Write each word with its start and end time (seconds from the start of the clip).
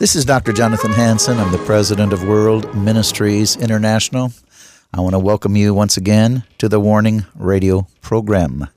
This 0.00 0.16
is 0.16 0.24
Dr. 0.24 0.54
Jonathan 0.54 0.92
Hanson. 0.92 1.38
I'm 1.38 1.52
the 1.52 1.58
president 1.58 2.14
of 2.14 2.26
World 2.26 2.74
Ministries 2.74 3.54
International. 3.56 4.32
I 4.94 5.00
want 5.02 5.12
to 5.12 5.18
welcome 5.18 5.56
you 5.56 5.74
once 5.74 5.98
again 5.98 6.42
to 6.56 6.70
the 6.70 6.80
Warning 6.80 7.26
Radio 7.34 7.86
program. 8.00 8.68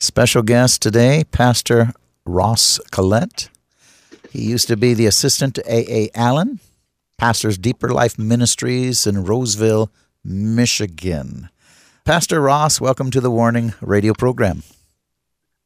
Special 0.00 0.42
guest 0.42 0.82
today, 0.82 1.22
Pastor 1.30 1.92
Ross 2.24 2.80
Collette. 2.90 3.48
He 4.32 4.42
used 4.42 4.66
to 4.66 4.76
be 4.76 4.92
the 4.92 5.06
assistant 5.06 5.54
to 5.54 5.72
A.A. 5.72 6.10
Allen, 6.16 6.58
pastors 7.16 7.58
Deeper 7.58 7.90
Life 7.90 8.18
Ministries 8.18 9.06
in 9.06 9.22
Roseville, 9.22 9.92
Michigan. 10.24 11.48
Pastor 12.04 12.40
Ross, 12.40 12.80
welcome 12.80 13.12
to 13.12 13.20
the 13.20 13.30
Warning 13.30 13.72
Radio 13.80 14.14
program. 14.14 14.64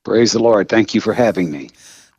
Praise 0.05 0.33
the 0.33 0.41
Lord. 0.41 0.69
Thank 0.69 0.95
you 0.95 1.01
for 1.01 1.15
having 1.15 1.51
me. 1.51 1.71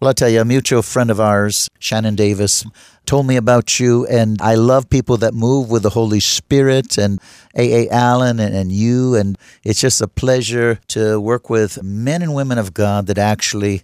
Well, 0.02 0.08
I'll 0.08 0.16
tell 0.16 0.30
you, 0.30 0.42
a 0.42 0.46
mutual 0.46 0.82
friend 0.82 1.12
of 1.12 1.20
ours, 1.20 1.70
Shannon 1.78 2.16
Davis, 2.16 2.66
told 3.06 3.28
me 3.28 3.36
about 3.36 3.80
you, 3.80 4.08
and 4.08 4.42
I 4.42 4.56
love 4.56 4.90
people 4.90 5.16
that 5.18 5.36
move 5.36 5.70
with 5.70 5.84
the 5.84 5.92
Holy 5.92 6.20
Spirit 6.20 6.98
and 6.98 7.22
A.A. 7.56 7.88
Allen 7.92 8.40
and, 8.40 8.56
and 8.56 8.72
you, 8.72 9.14
and 9.14 9.38
it's 9.64 9.80
just 9.80 10.02
a 10.02 10.08
pleasure 10.08 10.80
to 10.88 11.22
work 11.22 11.52
with 11.52 11.84
men 11.84 12.24
and 12.24 12.34
women 12.34 12.58
of 12.58 12.74
God 12.74 13.06
that 13.06 13.20
actually 13.20 13.84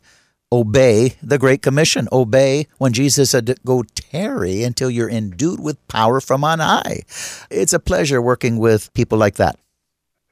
obey 0.52 1.14
the 1.22 1.38
Great 1.38 1.62
Commission. 1.62 2.08
Obey 2.12 2.66
when 2.80 2.94
Jesus 2.94 3.30
said, 3.30 3.56
Go 3.64 3.84
tarry 3.84 4.64
until 4.64 4.90
you're 4.90 5.12
endued 5.12 5.60
with 5.60 5.88
power 5.88 6.20
from 6.20 6.44
on 6.44 6.58
high. 6.58 7.02
It's 7.52 7.74
a 7.74 7.80
pleasure 7.80 8.24
working 8.24 8.58
with 8.58 8.92
people 8.96 9.20
like 9.20 9.36
that. 9.36 9.60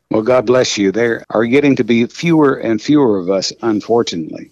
Well, 0.09 0.23
God 0.23 0.47
bless 0.47 0.79
you. 0.79 0.91
There 0.91 1.23
are 1.29 1.45
getting 1.45 1.75
to 1.75 1.83
be 1.83 2.07
fewer 2.07 2.55
and 2.55 2.81
fewer 2.81 3.19
of 3.19 3.29
us, 3.29 3.53
unfortunately. 3.61 4.49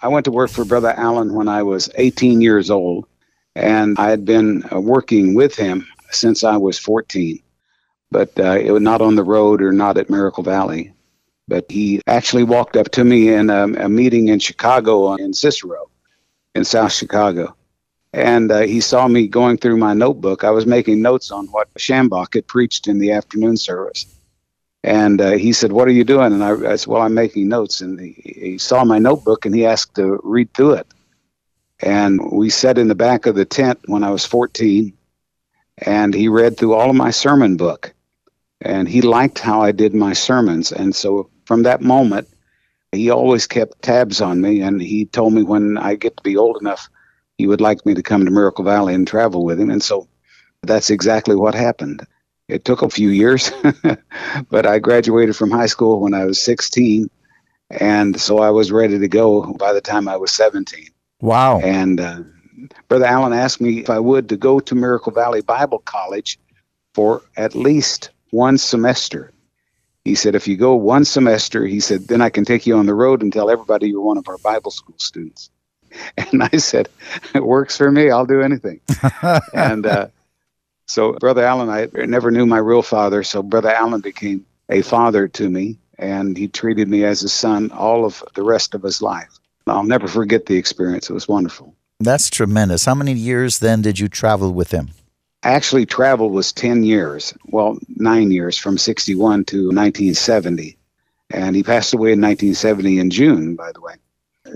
I 0.00 0.08
went 0.08 0.24
to 0.26 0.30
work 0.30 0.50
for 0.50 0.64
Brother 0.64 0.94
Allen 0.96 1.34
when 1.34 1.48
I 1.48 1.64
was 1.64 1.90
18 1.96 2.40
years 2.40 2.70
old, 2.70 3.06
and 3.56 3.98
I 3.98 4.10
had 4.10 4.24
been 4.24 4.62
uh, 4.72 4.80
working 4.80 5.34
with 5.34 5.56
him 5.56 5.86
since 6.10 6.44
I 6.44 6.56
was 6.56 6.78
14. 6.78 7.42
But 8.10 8.38
uh, 8.38 8.58
it 8.58 8.70
was 8.70 8.82
not 8.82 9.02
on 9.02 9.16
the 9.16 9.24
road 9.24 9.60
or 9.60 9.72
not 9.72 9.98
at 9.98 10.08
Miracle 10.08 10.44
Valley. 10.44 10.92
But 11.48 11.70
he 11.70 12.00
actually 12.06 12.44
walked 12.44 12.76
up 12.76 12.90
to 12.92 13.04
me 13.04 13.32
in 13.32 13.50
a, 13.50 13.64
a 13.64 13.88
meeting 13.88 14.28
in 14.28 14.38
Chicago 14.38 15.14
in 15.14 15.34
Cicero, 15.34 15.90
in 16.54 16.64
South 16.64 16.92
Chicago. 16.92 17.56
And 18.12 18.50
uh, 18.52 18.60
he 18.60 18.80
saw 18.80 19.08
me 19.08 19.26
going 19.26 19.58
through 19.58 19.78
my 19.78 19.94
notebook. 19.94 20.44
I 20.44 20.50
was 20.50 20.64
making 20.64 21.02
notes 21.02 21.30
on 21.30 21.46
what 21.48 21.72
Schambach 21.74 22.34
had 22.34 22.46
preached 22.46 22.86
in 22.86 22.98
the 22.98 23.12
afternoon 23.12 23.56
service. 23.56 24.06
And 24.84 25.20
uh, 25.20 25.32
he 25.32 25.52
said, 25.52 25.72
What 25.72 25.88
are 25.88 25.92
you 25.92 26.04
doing? 26.04 26.32
And 26.32 26.44
I, 26.44 26.72
I 26.72 26.76
said, 26.76 26.86
Well, 26.86 27.02
I'm 27.02 27.14
making 27.14 27.48
notes. 27.48 27.80
And 27.80 27.98
he, 27.98 28.12
he, 28.12 28.58
saw 28.58 28.84
my 28.84 28.98
notebook 28.98 29.44
and 29.44 29.54
he 29.54 29.66
asked 29.66 29.96
to 29.96 30.20
read 30.22 30.52
through 30.54 30.74
it. 30.74 30.86
And 31.80 32.32
we 32.32 32.50
sat 32.50 32.78
in 32.78 32.88
the 32.88 32.94
back 32.94 33.26
of 33.26 33.34
the 33.34 33.44
tent 33.44 33.80
when 33.86 34.04
I 34.04 34.10
was 34.10 34.24
14. 34.24 34.92
And 35.78 36.14
he 36.14 36.28
read 36.28 36.56
through 36.56 36.74
all 36.74 36.90
of 36.90 36.96
my 36.96 37.10
sermon 37.10 37.56
book. 37.56 37.92
And 38.60 38.88
he 38.88 39.02
liked 39.02 39.38
how 39.38 39.62
I 39.62 39.72
did 39.72 39.94
my 39.94 40.12
sermons. 40.12 40.72
And 40.72 40.94
so 40.94 41.30
from 41.44 41.64
that 41.64 41.80
moment, 41.80 42.28
he 42.90 43.10
always 43.10 43.46
kept 43.46 43.82
tabs 43.82 44.20
on 44.20 44.40
me. 44.40 44.62
And 44.62 44.80
he 44.80 45.06
told 45.06 45.32
me 45.32 45.42
when 45.42 45.76
I 45.76 45.94
get 45.94 46.16
to 46.16 46.22
be 46.22 46.36
old 46.36 46.58
enough, 46.60 46.88
he 47.36 47.46
would 47.46 47.60
like 47.60 47.86
me 47.86 47.94
to 47.94 48.02
come 48.02 48.24
to 48.24 48.30
Miracle 48.30 48.64
Valley 48.64 48.94
and 48.94 49.06
travel 49.06 49.44
with 49.44 49.60
him. 49.60 49.70
And 49.70 49.82
so 49.82 50.08
that's 50.62 50.90
exactly 50.90 51.36
what 51.36 51.54
happened. 51.54 52.04
It 52.48 52.64
took 52.64 52.82
a 52.82 52.88
few 52.88 53.10
years, 53.10 53.52
but 54.50 54.66
I 54.66 54.78
graduated 54.78 55.36
from 55.36 55.50
high 55.50 55.66
school 55.66 56.00
when 56.00 56.14
I 56.14 56.24
was 56.24 56.42
16. 56.42 57.10
And 57.70 58.18
so 58.18 58.38
I 58.38 58.50
was 58.50 58.72
ready 58.72 58.98
to 58.98 59.08
go 59.08 59.52
by 59.52 59.74
the 59.74 59.82
time 59.82 60.08
I 60.08 60.16
was 60.16 60.30
17. 60.32 60.88
Wow. 61.20 61.60
And 61.60 62.00
uh, 62.00 62.22
Brother 62.88 63.04
Allen 63.04 63.34
asked 63.34 63.60
me 63.60 63.80
if 63.80 63.90
I 63.90 63.98
would 63.98 64.30
to 64.30 64.36
go 64.36 64.60
to 64.60 64.74
Miracle 64.74 65.12
Valley 65.12 65.42
Bible 65.42 65.80
College 65.80 66.38
for 66.94 67.22
at 67.36 67.54
least 67.54 68.10
one 68.30 68.56
semester. 68.56 69.32
He 70.04 70.14
said, 70.14 70.34
if 70.34 70.48
you 70.48 70.56
go 70.56 70.74
one 70.74 71.04
semester, 71.04 71.66
he 71.66 71.80
said, 71.80 72.08
then 72.08 72.22
I 72.22 72.30
can 72.30 72.46
take 72.46 72.66
you 72.66 72.78
on 72.78 72.86
the 72.86 72.94
road 72.94 73.22
and 73.22 73.30
tell 73.30 73.50
everybody 73.50 73.90
you're 73.90 74.00
one 74.00 74.16
of 74.16 74.28
our 74.28 74.38
Bible 74.38 74.70
school 74.70 74.96
students. 74.98 75.50
And 76.16 76.42
I 76.42 76.58
said, 76.58 76.90
it 77.34 77.42
works 77.42 77.78
for 77.78 77.90
me. 77.90 78.10
I'll 78.10 78.26
do 78.26 78.42
anything. 78.42 78.80
and 79.54 79.86
uh, 79.86 80.08
so, 80.88 81.12
Brother 81.12 81.44
Allen, 81.44 81.68
I 81.68 81.88
never 82.06 82.30
knew 82.30 82.46
my 82.46 82.58
real 82.58 82.82
father, 82.82 83.22
so 83.22 83.42
Brother 83.42 83.70
Allen 83.70 84.00
became 84.00 84.46
a 84.70 84.82
father 84.82 85.28
to 85.28 85.48
me, 85.48 85.78
and 85.98 86.36
he 86.36 86.48
treated 86.48 86.88
me 86.88 87.04
as 87.04 87.22
a 87.22 87.28
son 87.28 87.70
all 87.70 88.04
of 88.04 88.24
the 88.34 88.42
rest 88.42 88.74
of 88.74 88.82
his 88.82 89.02
life. 89.02 89.38
I'll 89.66 89.84
never 89.84 90.08
forget 90.08 90.46
the 90.46 90.56
experience. 90.56 91.10
It 91.10 91.12
was 91.12 91.28
wonderful. 91.28 91.74
That's 92.00 92.30
tremendous. 92.30 92.86
How 92.86 92.94
many 92.94 93.12
years 93.12 93.58
then 93.58 93.82
did 93.82 93.98
you 93.98 94.08
travel 94.08 94.52
with 94.52 94.70
him? 94.70 94.90
Actually, 95.42 95.86
travel 95.86 96.30
was 96.30 96.52
10 96.52 96.84
years. 96.84 97.34
Well, 97.46 97.78
nine 97.88 98.30
years 98.30 98.56
from 98.56 98.78
61 98.78 99.44
to 99.46 99.66
1970. 99.66 100.76
And 101.30 101.54
he 101.54 101.62
passed 101.62 101.92
away 101.92 102.12
in 102.12 102.20
1970 102.20 102.98
in 102.98 103.10
June, 103.10 103.56
by 103.56 103.72
the 103.72 103.80
way. 103.80 103.94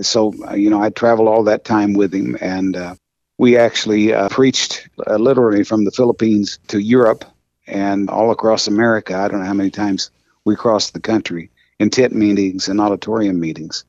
So, 0.01 0.33
uh, 0.47 0.55
you 0.55 0.69
know, 0.69 0.81
I 0.81 0.89
traveled 0.89 1.27
all 1.27 1.43
that 1.43 1.63
time 1.63 1.93
with 1.93 2.13
him, 2.13 2.35
and 2.41 2.75
uh, 2.75 2.95
we 3.37 3.57
actually 3.57 4.13
uh, 4.13 4.29
preached 4.29 4.87
uh, 5.07 5.15
literally 5.15 5.63
from 5.63 5.85
the 5.85 5.91
Philippines 5.91 6.59
to 6.67 6.79
Europe 6.79 7.25
and 7.67 8.09
all 8.09 8.31
across 8.31 8.67
America. 8.67 9.15
I 9.15 9.27
don't 9.27 9.39
know 9.39 9.45
how 9.45 9.53
many 9.53 9.71
times 9.71 10.11
we 10.45 10.55
crossed 10.55 10.93
the 10.93 10.99
country 10.99 11.49
in 11.79 11.89
tent 11.89 12.13
meetings 12.13 12.67
and 12.67 12.79
auditorium 12.79 13.39
meetings. 13.39 13.85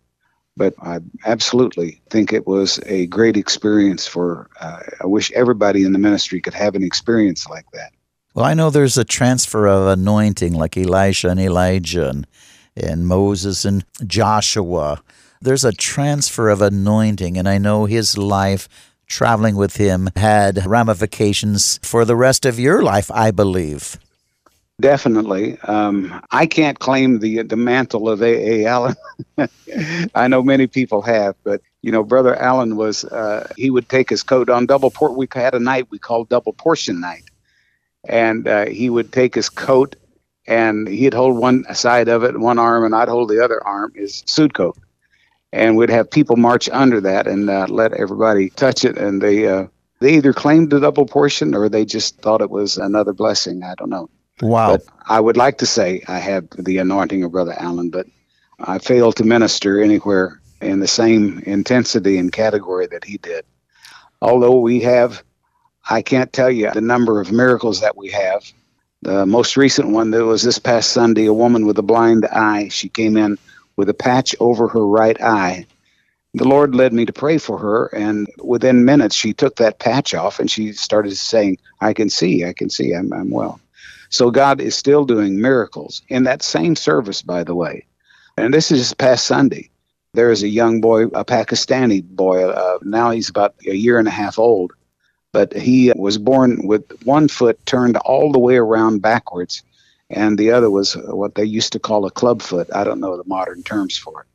But 0.56 0.74
I 0.80 1.00
absolutely 1.26 2.00
think 2.10 2.32
it 2.32 2.46
was 2.46 2.78
a 2.86 3.06
great 3.06 3.36
experience 3.36 4.06
for, 4.06 4.48
uh, 4.60 4.80
I 5.00 5.06
wish 5.06 5.32
everybody 5.32 5.84
in 5.84 5.92
the 5.92 5.98
ministry 5.98 6.40
could 6.40 6.54
have 6.54 6.76
an 6.76 6.84
experience 6.84 7.48
like 7.48 7.66
that. 7.72 7.92
Well, 8.34 8.44
I 8.44 8.54
know 8.54 8.70
there's 8.70 8.98
a 8.98 9.04
transfer 9.04 9.66
of 9.66 9.88
anointing 9.88 10.54
like 10.54 10.76
Elisha 10.76 11.28
and 11.28 11.40
Elijah 11.40 12.08
and, 12.08 12.26
and 12.76 13.06
Moses 13.06 13.64
and 13.64 13.84
Joshua. 14.06 15.02
There's 15.40 15.64
a 15.64 15.72
transfer 15.72 16.48
of 16.48 16.62
anointing, 16.62 17.36
and 17.36 17.48
I 17.48 17.58
know 17.58 17.86
his 17.86 18.16
life 18.16 18.68
traveling 19.06 19.56
with 19.56 19.76
him 19.76 20.08
had 20.16 20.66
ramifications 20.66 21.78
for 21.82 22.04
the 22.04 22.16
rest 22.16 22.44
of 22.46 22.58
your 22.58 22.82
life, 22.82 23.10
I 23.10 23.30
believe. 23.30 23.98
Definitely. 24.80 25.58
Um, 25.60 26.20
I 26.32 26.46
can't 26.46 26.78
claim 26.80 27.20
the 27.20 27.42
the 27.42 27.56
mantle 27.56 28.08
of 28.08 28.22
A. 28.22 28.64
A. 28.64 28.66
Allen. 28.66 28.96
I 30.14 30.26
know 30.26 30.42
many 30.42 30.66
people 30.66 31.00
have, 31.02 31.36
but 31.44 31.60
you 31.82 31.92
know, 31.92 32.02
Brother 32.02 32.34
Allen 32.34 32.76
was 32.76 33.04
uh, 33.04 33.52
he 33.56 33.70
would 33.70 33.88
take 33.88 34.10
his 34.10 34.24
coat 34.24 34.50
on 34.50 34.66
double 34.66 34.90
port. 34.90 35.14
We 35.14 35.28
had 35.32 35.54
a 35.54 35.60
night 35.60 35.86
we 35.90 35.98
called 36.00 36.28
double 36.28 36.54
portion 36.54 37.00
night, 37.00 37.24
and 38.02 38.48
uh, 38.48 38.66
he 38.66 38.90
would 38.90 39.12
take 39.12 39.34
his 39.34 39.48
coat 39.48 39.94
and 40.46 40.88
he'd 40.88 41.14
hold 41.14 41.38
one 41.38 41.64
side 41.74 42.08
of 42.08 42.22
it, 42.24 42.38
one 42.38 42.58
arm, 42.58 42.84
and 42.84 42.94
I'd 42.94 43.08
hold 43.08 43.30
the 43.30 43.42
other 43.42 43.64
arm, 43.66 43.92
his 43.94 44.22
suit 44.26 44.54
coat 44.54 44.76
and 45.54 45.76
we'd 45.76 45.90
have 45.90 46.10
people 46.10 46.36
march 46.36 46.68
under 46.68 47.00
that 47.02 47.28
and 47.28 47.48
uh, 47.48 47.66
let 47.68 47.92
everybody 47.92 48.50
touch 48.50 48.84
it, 48.84 48.98
and 48.98 49.22
they 49.22 49.46
uh, 49.46 49.68
they 50.00 50.14
either 50.14 50.32
claimed 50.32 50.70
the 50.70 50.80
double 50.80 51.06
portion 51.06 51.54
or 51.54 51.68
they 51.68 51.84
just 51.84 52.20
thought 52.20 52.40
it 52.42 52.50
was 52.50 52.76
another 52.76 53.12
blessing. 53.12 53.62
I 53.62 53.76
don't 53.76 53.88
know. 53.88 54.10
Wow. 54.42 54.72
But 54.72 54.82
I 55.06 55.20
would 55.20 55.36
like 55.36 55.58
to 55.58 55.66
say 55.66 56.02
I 56.08 56.18
have 56.18 56.48
the 56.58 56.78
anointing 56.78 57.22
of 57.22 57.30
Brother 57.30 57.54
Allen, 57.56 57.90
but 57.90 58.06
I 58.58 58.78
failed 58.78 59.16
to 59.16 59.24
minister 59.24 59.80
anywhere 59.80 60.40
in 60.60 60.80
the 60.80 60.88
same 60.88 61.38
intensity 61.46 62.18
and 62.18 62.32
category 62.32 62.88
that 62.88 63.04
he 63.04 63.18
did. 63.18 63.44
Although 64.20 64.58
we 64.58 64.80
have, 64.80 65.22
I 65.88 66.02
can't 66.02 66.32
tell 66.32 66.50
you 66.50 66.72
the 66.72 66.80
number 66.80 67.20
of 67.20 67.30
miracles 67.30 67.82
that 67.82 67.96
we 67.96 68.10
have. 68.10 68.42
The 69.02 69.24
most 69.24 69.56
recent 69.56 69.90
one 69.90 70.10
that 70.10 70.24
was 70.24 70.42
this 70.42 70.58
past 70.58 70.90
Sunday, 70.90 71.26
a 71.26 71.32
woman 71.32 71.64
with 71.64 71.78
a 71.78 71.82
blind 71.82 72.24
eye. 72.24 72.68
She 72.70 72.88
came 72.88 73.16
in 73.16 73.38
with 73.76 73.88
a 73.88 73.94
patch 73.94 74.34
over 74.40 74.68
her 74.68 74.86
right 74.86 75.20
eye. 75.20 75.66
The 76.34 76.48
Lord 76.48 76.74
led 76.74 76.92
me 76.92 77.06
to 77.06 77.12
pray 77.12 77.38
for 77.38 77.58
her, 77.58 77.86
and 77.86 78.26
within 78.42 78.84
minutes, 78.84 79.14
she 79.14 79.32
took 79.32 79.56
that 79.56 79.78
patch 79.78 80.14
off 80.14 80.40
and 80.40 80.50
she 80.50 80.72
started 80.72 81.16
saying, 81.16 81.58
I 81.80 81.92
can 81.92 82.10
see, 82.10 82.44
I 82.44 82.52
can 82.52 82.70
see, 82.70 82.92
I'm, 82.92 83.12
I'm 83.12 83.30
well. 83.30 83.60
So 84.10 84.30
God 84.30 84.60
is 84.60 84.74
still 84.74 85.04
doing 85.04 85.40
miracles 85.40 86.02
in 86.08 86.24
that 86.24 86.42
same 86.42 86.76
service, 86.76 87.22
by 87.22 87.44
the 87.44 87.54
way. 87.54 87.86
And 88.36 88.52
this 88.52 88.70
is 88.72 88.94
past 88.94 89.26
Sunday. 89.26 89.70
There 90.14 90.30
is 90.30 90.42
a 90.42 90.48
young 90.48 90.80
boy, 90.80 91.04
a 91.06 91.24
Pakistani 91.24 92.02
boy, 92.02 92.48
uh, 92.48 92.78
now 92.82 93.10
he's 93.10 93.28
about 93.28 93.54
a 93.66 93.74
year 93.74 93.98
and 93.98 94.06
a 94.06 94.12
half 94.12 94.38
old, 94.38 94.72
but 95.32 95.52
he 95.52 95.92
was 95.96 96.18
born 96.18 96.66
with 96.66 96.84
one 97.04 97.26
foot 97.28 97.64
turned 97.66 97.96
all 97.96 98.30
the 98.30 98.38
way 98.38 98.56
around 98.56 99.02
backwards 99.02 99.62
and 100.14 100.38
the 100.38 100.52
other 100.52 100.70
was 100.70 100.94
what 100.94 101.34
they 101.34 101.44
used 101.44 101.72
to 101.72 101.80
call 101.80 102.06
a 102.06 102.10
club 102.10 102.40
foot. 102.40 102.68
I 102.72 102.84
don't 102.84 103.00
know 103.00 103.16
the 103.16 103.24
modern 103.26 103.62
terms 103.62 103.98
for 103.98 104.22
it. 104.22 104.26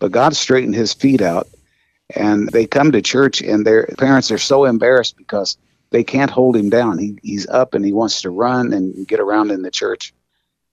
But 0.00 0.10
God 0.10 0.34
straightened 0.34 0.74
his 0.74 0.92
feet 0.92 1.22
out, 1.22 1.46
and 2.14 2.48
they 2.48 2.66
come 2.66 2.92
to 2.92 3.02
church, 3.02 3.40
and 3.40 3.64
their 3.64 3.86
parents 3.86 4.32
are 4.32 4.38
so 4.38 4.64
embarrassed 4.64 5.16
because 5.16 5.56
they 5.90 6.02
can't 6.02 6.30
hold 6.30 6.56
him 6.56 6.70
down. 6.70 6.98
He, 6.98 7.18
he's 7.22 7.46
up 7.46 7.74
and 7.74 7.84
he 7.84 7.92
wants 7.92 8.22
to 8.22 8.30
run 8.30 8.72
and 8.72 9.06
get 9.06 9.20
around 9.20 9.52
in 9.52 9.62
the 9.62 9.70
church. 9.70 10.12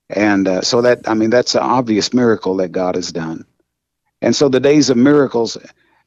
And 0.10 0.48
uh, 0.48 0.62
so 0.62 0.82
that, 0.82 1.08
I 1.08 1.14
mean, 1.14 1.30
that's 1.30 1.54
an 1.54 1.62
obvious 1.62 2.12
miracle 2.14 2.58
that 2.58 2.72
God 2.72 2.96
has 2.96 3.12
done. 3.12 3.46
And 4.22 4.36
so 4.36 4.50
the 4.50 4.60
days 4.60 4.90
of 4.90 4.98
miracles, 4.98 5.58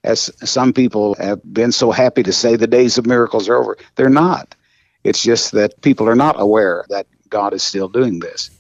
as 0.03 0.33
some 0.43 0.73
people 0.73 1.15
have 1.15 1.41
been 1.45 1.71
so 1.71 1.93
happy 1.93 2.25
to 2.25 2.33
say 2.33 2.57
the 2.57 2.67
days 2.67 2.99
of 2.99 3.07
miracles 3.07 3.49
are 3.49 3.57
over. 3.57 3.77
They're 3.95 4.09
not. 4.09 4.57
It's 5.05 5.23
just 5.23 5.53
that 5.53 5.81
people 5.81 6.09
are 6.09 6.17
not 6.17 6.41
aware 6.41 6.85
that 6.89 7.07
God 7.33 7.55
is 7.55 7.65
still 7.65 7.89
doing 7.89 8.21
this 8.21 8.51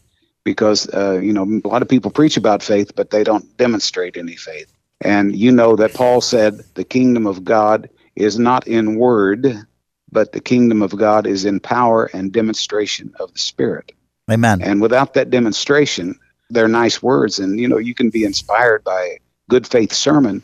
because, 0.45 0.89
uh, 0.93 1.21
you 1.21 1.33
know, 1.33 1.45
a 1.65 1.69
lot 1.69 1.83
of 1.83 1.89
people 1.89 2.11
preach 2.11 2.37
about 2.37 2.63
faith, 2.63 2.97
but 2.97 3.11
they 3.11 3.23
don't 3.23 3.57
demonstrate 3.57 4.17
any 4.17 4.35
faith. 4.35 4.73
And 5.01 5.37
you 5.37 5.53
know 5.53 5.77
that 5.77 5.95
Paul 5.95 6.21
said 6.21 6.65
the 6.75 6.85
kingdom 6.85 7.27
of 7.27 7.45
God 7.45 7.91
is 8.17 8.39
not 8.39 8.67
in 8.67 8.97
word, 8.97 9.67
but 10.11 10.33
the 10.33 10.41
kingdom 10.41 10.83
of 10.83 10.97
God 10.97 11.27
is 11.27 11.45
in 11.45 11.61
power 11.61 12.07
and 12.13 12.33
demonstration 12.33 13.13
of 13.21 13.33
the 13.33 13.39
Spirit. 13.39 13.93
Amen. 14.31 14.63
And 14.63 14.81
without 14.81 15.15
that 15.15 15.31
demonstration, 15.31 16.19
they're 16.51 16.69
nice 16.69 17.03
words. 17.03 17.39
And, 17.39 17.59
you 17.59 17.69
know, 17.69 17.79
you 17.79 17.95
can 17.95 18.11
be 18.11 18.25
inspired 18.25 18.85
by 18.85 19.03
a 19.03 19.19
good 19.49 19.67
faith 19.67 19.93
sermon, 19.93 20.43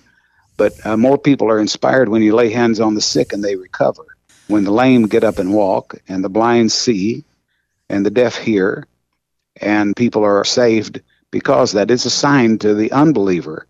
but 0.57 0.75
uh, 0.85 0.97
more 0.97 1.19
people 1.19 1.49
are 1.51 1.61
inspired 1.61 2.09
when 2.09 2.23
you 2.23 2.35
lay 2.35 2.51
hands 2.51 2.81
on 2.81 2.95
the 2.95 3.01
sick 3.01 3.33
and 3.33 3.43
they 3.43 3.57
recover. 3.57 4.05
When 4.49 4.65
the 4.65 4.73
lame 4.73 5.07
get 5.07 5.25
up 5.25 5.39
and 5.39 5.53
walk, 5.53 6.01
and 6.09 6.25
the 6.25 6.31
blind 6.31 6.73
see, 6.73 7.25
and 7.88 8.05
the 8.05 8.11
deaf 8.11 8.37
hear, 8.37 8.87
and 9.61 9.96
people 9.96 10.25
are 10.25 10.44
saved 10.44 11.00
because 11.31 11.73
that 11.73 11.90
is 11.90 12.06
a 12.06 12.11
sign 12.11 12.58
to 12.58 12.75
the 12.75 12.93
unbeliever. 12.93 13.67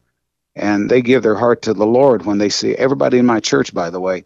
And 0.54 0.90
they 0.90 1.02
give 1.02 1.22
their 1.22 1.36
heart 1.36 1.62
to 1.62 1.74
the 1.74 1.86
Lord 1.86 2.26
when 2.26 2.38
they 2.38 2.48
see 2.48 2.74
everybody 2.74 3.18
in 3.18 3.26
my 3.26 3.40
church, 3.40 3.72
by 3.72 3.90
the 3.90 4.00
way, 4.00 4.24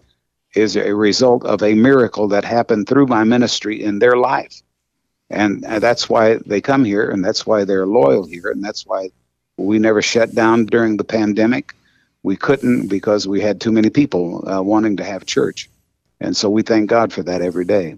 is 0.54 0.76
a 0.76 0.94
result 0.94 1.44
of 1.44 1.62
a 1.62 1.74
miracle 1.74 2.28
that 2.28 2.44
happened 2.44 2.88
through 2.88 3.06
my 3.06 3.24
ministry 3.24 3.82
in 3.82 3.98
their 3.98 4.16
life. 4.16 4.62
And 5.30 5.62
that's 5.62 6.08
why 6.08 6.36
they 6.44 6.60
come 6.60 6.84
here, 6.84 7.10
and 7.10 7.24
that's 7.24 7.46
why 7.46 7.64
they're 7.64 7.86
loyal 7.86 8.26
here, 8.26 8.50
and 8.50 8.62
that's 8.62 8.84
why 8.86 9.10
we 9.56 9.78
never 9.78 10.02
shut 10.02 10.34
down 10.34 10.66
during 10.66 10.96
the 10.96 11.04
pandemic. 11.04 11.74
We 12.22 12.36
couldn't 12.36 12.88
because 12.88 13.26
we 13.26 13.40
had 13.40 13.60
too 13.60 13.72
many 13.72 13.90
people 13.90 14.48
uh, 14.48 14.62
wanting 14.62 14.98
to 14.98 15.04
have 15.04 15.26
church. 15.26 15.70
And 16.20 16.36
so 16.36 16.50
we 16.50 16.62
thank 16.62 16.88
God 16.88 17.12
for 17.12 17.22
that 17.24 17.42
every 17.42 17.64
day. 17.64 17.96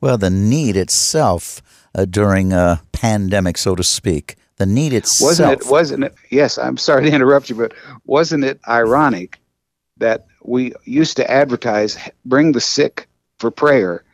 Well, 0.00 0.18
the 0.18 0.30
need 0.30 0.76
itself 0.76 1.62
uh, 1.94 2.04
during 2.04 2.52
a 2.52 2.82
pandemic, 2.92 3.58
so 3.58 3.74
to 3.74 3.82
speak, 3.82 4.36
the 4.56 4.66
need 4.66 4.92
itself. 4.92 5.30
Wasn't 5.30 5.52
it? 5.52 5.70
Wasn't 5.70 6.04
it? 6.04 6.14
Yes, 6.30 6.58
I'm 6.58 6.76
sorry 6.76 7.10
to 7.10 7.14
interrupt 7.14 7.50
you, 7.50 7.56
but 7.56 7.74
wasn't 8.04 8.44
it 8.44 8.60
ironic 8.68 9.38
that 9.98 10.26
we 10.42 10.72
used 10.84 11.16
to 11.16 11.30
advertise 11.30 11.98
bring 12.24 12.52
the 12.52 12.60
sick 12.60 13.08
for 13.38 13.50
prayer, 13.50 14.04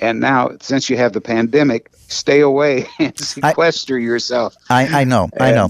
and 0.00 0.20
now 0.20 0.50
since 0.60 0.88
you 0.88 0.96
have 0.96 1.12
the 1.12 1.20
pandemic, 1.20 1.90
stay 2.08 2.40
away 2.40 2.86
and 2.98 3.18
sequester 3.18 3.96
I, 3.96 4.00
yourself. 4.00 4.56
I, 4.70 5.00
I 5.00 5.04
know, 5.04 5.28
and, 5.32 5.42
I 5.42 5.50
know. 5.52 5.68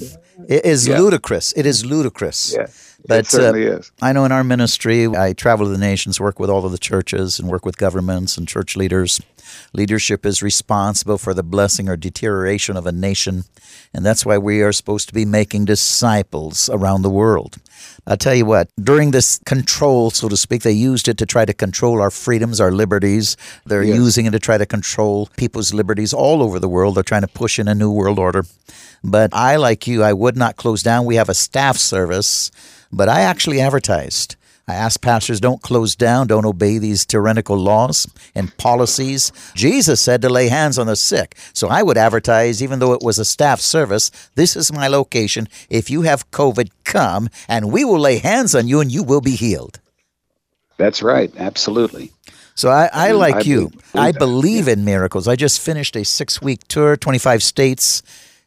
It 0.48 0.64
is 0.64 0.88
yeah. 0.88 0.98
ludicrous. 0.98 1.52
It 1.52 1.66
is 1.66 1.84
ludicrous. 1.84 2.54
Yeah. 2.56 2.66
But 3.06 3.20
it 3.20 3.26
certainly 3.26 3.68
uh, 3.68 3.78
is. 3.78 3.92
I 4.00 4.12
know 4.12 4.24
in 4.24 4.32
our 4.32 4.42
ministry, 4.42 5.06
I 5.06 5.34
travel 5.34 5.66
to 5.66 5.72
the 5.72 5.78
nations, 5.78 6.20
work 6.20 6.40
with 6.40 6.48
all 6.48 6.64
of 6.64 6.72
the 6.72 6.78
churches, 6.78 7.38
and 7.38 7.48
work 7.48 7.66
with 7.66 7.76
governments 7.76 8.38
and 8.38 8.48
church 8.48 8.76
leaders. 8.76 9.20
Leadership 9.72 10.24
is 10.24 10.42
responsible 10.42 11.18
for 11.18 11.34
the 11.34 11.42
blessing 11.42 11.88
or 11.88 11.96
deterioration 11.96 12.76
of 12.76 12.86
a 12.86 12.92
nation, 12.92 13.44
and 13.92 14.04
that's 14.04 14.24
why 14.24 14.38
we 14.38 14.62
are 14.62 14.72
supposed 14.72 15.08
to 15.08 15.14
be 15.14 15.24
making 15.24 15.64
disciples 15.64 16.68
around 16.70 17.02
the 17.02 17.10
world. 17.10 17.56
I'll 18.06 18.16
tell 18.16 18.34
you 18.34 18.44
what, 18.44 18.68
during 18.80 19.10
this 19.10 19.40
control, 19.46 20.10
so 20.10 20.28
to 20.28 20.36
speak, 20.36 20.62
they 20.62 20.72
used 20.72 21.08
it 21.08 21.18
to 21.18 21.26
try 21.26 21.44
to 21.44 21.54
control 21.54 22.00
our 22.00 22.10
freedoms, 22.10 22.60
our 22.60 22.72
liberties. 22.72 23.36
They're 23.64 23.82
yes. 23.82 23.96
using 23.96 24.26
it 24.26 24.32
to 24.32 24.38
try 24.38 24.58
to 24.58 24.66
control 24.66 25.28
people's 25.36 25.72
liberties 25.72 26.12
all 26.12 26.42
over 26.42 26.58
the 26.58 26.68
world. 26.68 26.96
They're 26.96 27.02
trying 27.02 27.22
to 27.22 27.28
push 27.28 27.58
in 27.58 27.68
a 27.68 27.74
new 27.74 27.90
world 27.90 28.18
order. 28.18 28.44
But 29.02 29.34
I, 29.34 29.56
like 29.56 29.86
you, 29.86 30.02
I 30.02 30.12
would 30.12 30.36
not 30.36 30.56
close 30.56 30.82
down. 30.82 31.04
We 31.04 31.16
have 31.16 31.28
a 31.28 31.34
staff 31.34 31.76
service 31.76 32.50
but 32.94 33.08
I 33.08 33.20
actually 33.20 33.60
advertised. 33.60 34.36
I 34.66 34.74
asked 34.74 35.02
pastors, 35.02 35.40
don't 35.40 35.60
close 35.60 35.94
down, 35.94 36.26
don't 36.26 36.46
obey 36.46 36.78
these 36.78 37.04
tyrannical 37.04 37.56
laws 37.56 38.06
and 38.34 38.56
policies. 38.56 39.30
Jesus 39.54 40.00
said 40.00 40.22
to 40.22 40.28
lay 40.30 40.48
hands 40.48 40.78
on 40.78 40.86
the 40.86 40.96
sick. 40.96 41.36
So 41.52 41.68
I 41.68 41.82
would 41.82 41.98
advertise, 41.98 42.62
even 42.62 42.78
though 42.78 42.94
it 42.94 43.02
was 43.02 43.18
a 43.18 43.24
staff 43.24 43.60
service, 43.60 44.10
this 44.36 44.56
is 44.56 44.72
my 44.72 44.88
location. 44.88 45.48
If 45.68 45.90
you 45.90 46.02
have 46.02 46.30
COVID, 46.30 46.70
come 46.84 47.28
and 47.48 47.72
we 47.72 47.84
will 47.84 47.98
lay 47.98 48.18
hands 48.18 48.54
on 48.54 48.68
you 48.68 48.80
and 48.80 48.90
you 48.90 49.02
will 49.02 49.20
be 49.20 49.36
healed. 49.36 49.80
That's 50.76 51.02
right. 51.02 51.32
Absolutely. 51.36 52.12
So 52.54 52.70
I, 52.70 52.88
I 52.92 53.10
mm, 53.10 53.18
like 53.18 53.34
I 53.36 53.40
you. 53.40 53.68
Believe 53.68 53.82
I 53.94 54.12
believe 54.12 54.68
in 54.68 54.84
miracles. 54.84 55.26
I 55.26 55.36
just 55.36 55.60
finished 55.60 55.96
a 55.96 56.04
six 56.04 56.40
week 56.40 56.66
tour, 56.68 56.96
25 56.96 57.42
states, 57.42 58.02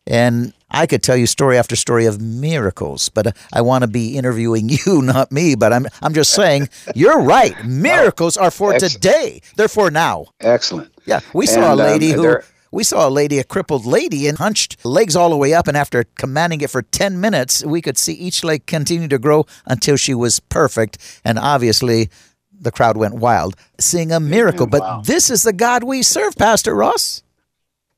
and 0.08 0.54
I 0.70 0.86
could 0.86 1.04
tell 1.04 1.16
you 1.18 1.28
story 1.28 1.58
after 1.58 1.76
story 1.76 2.06
of 2.06 2.22
miracles, 2.22 3.10
but 3.10 3.38
I 3.54 3.62
want 3.62 3.84
to 3.84 3.88
be 3.88 4.18
interviewing 4.18 4.70
you, 4.86 5.02
not 5.02 5.32
me. 5.32 5.56
But 5.56 5.74
I'm 5.74 5.88
I'm 6.02 6.14
just 6.14 6.34
saying 6.34 6.70
you're 6.96 7.22
right. 7.22 7.54
Miracles 7.66 8.38
are 8.38 8.52
for 8.52 8.74
Excellent. 8.74 8.94
today. 8.94 9.42
They're 9.56 9.68
for 9.68 9.92
now. 9.92 10.28
Excellent. 10.40 10.94
Yeah, 11.06 11.20
we 11.34 11.46
saw 11.46 11.72
and, 11.72 11.80
a 11.80 11.84
lady 11.84 12.14
um, 12.14 12.20
who 12.20 12.38
we 12.72 12.84
saw 12.84 13.08
a 13.08 13.10
lady, 13.10 13.40
a 13.40 13.44
crippled 13.44 13.86
lady, 13.86 14.28
and 14.28 14.38
hunched 14.38 14.84
legs 14.86 15.16
all 15.16 15.30
the 15.30 15.38
way 15.38 15.54
up. 15.54 15.68
And 15.68 15.78
after 15.78 16.04
commanding 16.16 16.62
it 16.62 16.70
for 16.70 16.82
10 16.82 17.20
minutes, 17.20 17.64
we 17.64 17.82
could 17.82 17.98
see 17.98 18.14
each 18.14 18.44
leg 18.44 18.66
continue 18.66 19.08
to 19.08 19.18
grow 19.18 19.46
until 19.66 19.96
she 19.96 20.14
was 20.14 20.40
perfect. 20.40 21.22
And 21.24 21.40
obviously, 21.40 22.10
the 22.52 22.72
crowd 22.72 22.98
went 22.98 23.16
wild, 23.16 23.56
seeing 23.80 24.12
a 24.12 24.20
miracle. 24.20 24.68
But 24.68 24.82
wow. 24.82 25.02
this 25.04 25.30
is 25.30 25.44
the 25.44 25.54
God 25.54 25.84
we 25.84 26.04
serve, 26.04 26.36
Pastor 26.36 26.76
Ross. 26.76 27.24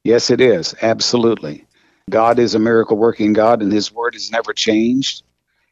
Yes, 0.03 0.29
it 0.29 0.39
is. 0.39 0.75
Absolutely. 0.81 1.65
God 2.09 2.39
is 2.39 2.55
a 2.55 2.59
miracle 2.59 2.97
working 2.97 3.33
God, 3.33 3.61
and 3.61 3.71
His 3.71 3.91
word 3.91 4.13
has 4.15 4.31
never 4.31 4.53
changed. 4.53 5.23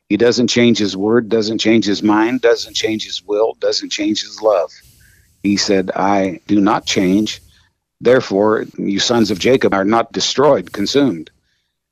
He 0.09 0.17
doesn't 0.17 0.47
change 0.47 0.77
His 0.77 0.95
word, 0.95 1.29
doesn't 1.29 1.57
change 1.57 1.85
His 1.85 2.03
mind, 2.03 2.41
doesn't 2.41 2.75
change 2.75 3.05
His 3.05 3.23
will, 3.23 3.55
doesn't 3.59 3.89
change 3.89 4.23
His 4.23 4.41
love. 4.41 4.71
He 5.43 5.57
said, 5.57 5.91
I 5.95 6.41
do 6.47 6.59
not 6.61 6.85
change. 6.85 7.41
Therefore, 7.99 8.65
you 8.77 8.99
sons 8.99 9.31
of 9.31 9.39
Jacob 9.39 9.73
are 9.73 9.85
not 9.85 10.11
destroyed, 10.11 10.71
consumed. 10.71 11.31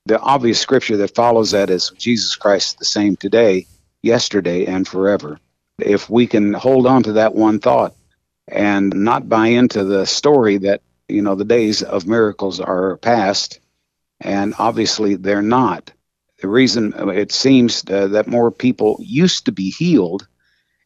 The 0.06 0.20
obvious 0.20 0.60
scripture 0.60 0.98
that 0.98 1.14
follows 1.14 1.50
that 1.50 1.68
is 1.68 1.90
Jesus 1.98 2.36
Christ 2.36 2.78
the 2.78 2.84
same 2.84 3.16
today, 3.16 3.66
yesterday, 4.02 4.66
and 4.66 4.86
forever. 4.86 5.40
If 5.78 6.08
we 6.08 6.26
can 6.26 6.52
hold 6.52 6.86
on 6.86 7.02
to 7.04 7.14
that 7.14 7.34
one 7.34 7.58
thought 7.58 7.94
and 8.46 8.94
not 8.94 9.28
buy 9.28 9.48
into 9.48 9.84
the 9.84 10.06
story 10.06 10.58
that, 10.58 10.80
you 11.08 11.22
know, 11.22 11.34
the 11.34 11.44
days 11.44 11.82
of 11.82 12.06
miracles 12.06 12.60
are 12.60 12.96
past, 12.98 13.58
and 14.20 14.54
obviously 14.58 15.16
they're 15.16 15.42
not. 15.42 15.92
The 16.40 16.48
reason 16.48 16.92
it 17.10 17.32
seems 17.32 17.82
uh, 17.88 18.08
that 18.08 18.26
more 18.26 18.50
people 18.50 18.98
used 19.00 19.46
to 19.46 19.52
be 19.52 19.70
healed 19.70 20.26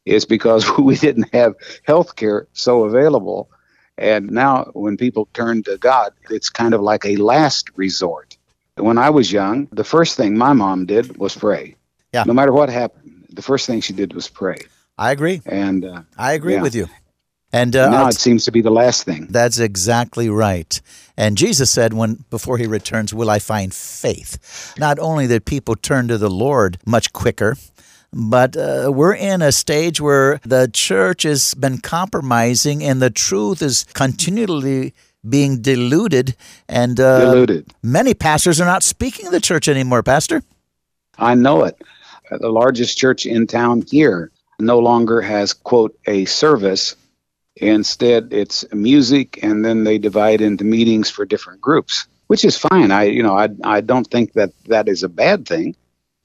is 0.05 0.25
because 0.25 0.65
we 0.79 0.97
didn't 0.97 1.33
have 1.33 1.55
health 1.85 2.17
care 2.17 2.47
so 2.53 2.85
available. 2.85 3.51
And 3.99 4.31
now, 4.31 4.71
when 4.73 4.97
people 4.97 5.29
turn 5.35 5.63
to 5.65 5.77
God, 5.77 6.13
it's 6.31 6.49
kind 6.49 6.73
of 6.73 6.81
like 6.81 7.05
a 7.05 7.17
last 7.17 7.69
resort. 7.77 8.39
When 8.77 8.97
I 8.97 9.11
was 9.11 9.31
young, 9.31 9.69
the 9.73 9.85
first 9.85 10.17
thing 10.17 10.39
my 10.39 10.55
mom 10.55 10.87
did 10.87 11.19
was 11.19 11.37
pray. 11.37 11.77
Yeah. 12.15 12.25
No 12.27 12.33
matter 12.33 12.53
what 12.53 12.71
happened, 12.71 13.27
the 13.29 13.43
first 13.43 13.67
thing 13.67 13.83
she 13.83 13.93
did 13.93 14.15
was 14.15 14.27
pray. 14.27 14.57
I 14.97 15.11
agree. 15.13 15.43
And 15.45 15.85
uh, 15.85 16.03
I 16.17 16.33
agree 16.33 16.55
yeah. 16.55 16.63
with 16.63 16.75
you. 16.75 16.89
And 17.53 17.75
uh, 17.75 17.91
now 17.91 18.09
it 18.09 18.15
seems 18.15 18.45
to 18.45 18.53
be 18.53 18.61
the 18.61 18.71
last 18.71 19.05
thing. 19.05 19.27
That's 19.29 19.59
exactly 19.59 20.29
right. 20.29 20.81
And 21.17 21.37
Jesus 21.37 21.71
said, 21.71 21.93
"When 21.93 22.25
before 22.31 22.59
He 22.59 22.67
returns, 22.67 23.13
will 23.13 23.29
I 23.29 23.39
find 23.39 23.75
faith?" 23.75 24.75
Not 24.79 24.99
only 24.99 25.27
that 25.27 25.45
people 25.45 25.75
turn 25.75 26.09
to 26.09 26.19
the 26.19 26.31
Lord 26.31 26.79
much 26.87 27.13
quicker, 27.13 27.57
but 28.13 28.57
uh, 28.57 28.93
we're 28.95 29.15
in 29.15 29.43
a 29.43 29.51
stage 29.51 30.01
where 30.01 30.41
the 30.45 30.71
church 30.73 31.25
has 31.25 31.55
been 31.55 31.79
compromising, 31.79 32.85
and 32.85 33.03
the 33.03 33.11
truth 33.11 33.63
is 33.63 33.85
continually 33.95 34.95
being 35.29 35.61
diluted. 35.61 36.37
And 36.69 36.99
uh, 37.01 37.21
diluted. 37.21 37.73
Many 37.83 38.15
pastors 38.15 38.61
are 38.61 38.67
not 38.67 38.85
speaking 38.85 39.25
to 39.27 39.31
the 39.31 39.41
church 39.41 39.69
anymore, 39.69 40.03
Pastor. 40.05 40.43
I 41.19 41.35
know 41.35 41.65
it. 41.65 41.81
The 42.31 42.49
largest 42.49 42.97
church 42.97 43.27
in 43.27 43.49
town 43.49 43.83
here 43.91 44.31
no 44.61 44.79
longer 44.79 45.21
has 45.21 45.53
quote 45.53 45.99
a 46.07 46.25
service 46.27 46.95
Instead, 47.61 48.33
it's 48.33 48.65
music, 48.73 49.39
and 49.43 49.63
then 49.63 49.85
they 49.85 49.99
divide 49.99 50.41
into 50.41 50.65
meetings 50.65 51.11
for 51.11 51.27
different 51.27 51.61
groups, 51.61 52.07
which 52.27 52.43
is 52.43 52.57
fine. 52.57 52.91
I, 52.91 53.05
you 53.05 53.23
know, 53.23 53.37
I, 53.37 53.51
I 53.63 53.83
don't 53.83 54.07
think 54.07 54.33
that 54.33 54.51
that 54.67 54.89
is 54.89 55.03
a 55.03 55.11
bad 55.11 55.47
thing. 55.47 55.77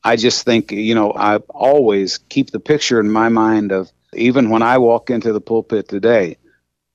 I 0.02 0.16
just 0.16 0.46
think, 0.46 0.72
you 0.72 0.96
know, 0.96 1.12
I 1.12 1.38
always 1.50 2.20
keep 2.30 2.52
the 2.52 2.60
picture 2.62 3.02
in 3.02 3.12
my 3.12 3.28
mind 3.28 3.74
of 3.74 3.92
even 4.14 4.50
when 4.50 4.62
I 4.62 4.78
walk 4.78 5.10
into 5.10 5.34
the 5.34 5.42
pulpit 5.42 5.90
today, 5.90 6.38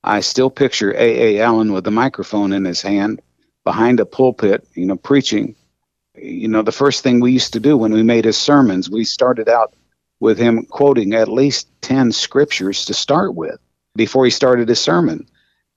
I 0.03 0.21
still 0.21 0.49
picture 0.49 0.91
A. 0.91 1.37
A. 1.37 1.41
Allen 1.41 1.71
with 1.71 1.83
the 1.83 1.91
microphone 1.91 2.51
in 2.51 2.65
his 2.65 2.81
hand 2.81 3.21
behind 3.63 3.99
a 3.99 4.07
pulpit, 4.07 4.67
you 4.73 4.87
know, 4.87 4.95
preaching. 4.95 5.55
You 6.15 6.47
know, 6.47 6.63
the 6.63 6.71
first 6.71 7.03
thing 7.03 7.19
we 7.19 7.31
used 7.31 7.53
to 7.53 7.59
do 7.59 7.77
when 7.77 7.93
we 7.93 8.01
made 8.01 8.25
his 8.25 8.37
sermons, 8.37 8.89
we 8.89 9.05
started 9.05 9.47
out 9.47 9.75
with 10.19 10.39
him 10.39 10.65
quoting 10.65 11.13
at 11.13 11.27
least 11.27 11.69
10 11.81 12.11
scriptures 12.11 12.85
to 12.85 12.95
start 12.95 13.35
with 13.35 13.59
before 13.95 14.25
he 14.25 14.31
started 14.31 14.69
his 14.69 14.79
sermon. 14.79 15.27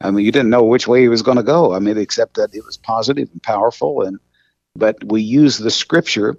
I 0.01 0.11
mean, 0.11 0.25
you 0.25 0.33
didn't 0.33 0.51
know 0.51 0.65
which 0.65 0.87
way 0.87 1.03
he 1.03 1.09
was 1.09 1.23
going 1.23 1.37
to 1.37 1.43
go. 1.43 1.75
I 1.75 1.79
mean, 1.79 1.97
except 1.99 2.35
that 2.35 2.55
it 2.55 2.65
was 2.65 2.77
positive 2.77 3.29
and 3.33 3.43
powerful. 3.43 4.03
And 4.03 4.19
but 4.77 5.03
we 5.05 5.23
use 5.23 5.59
the 5.59 5.71
scripture 5.71 6.37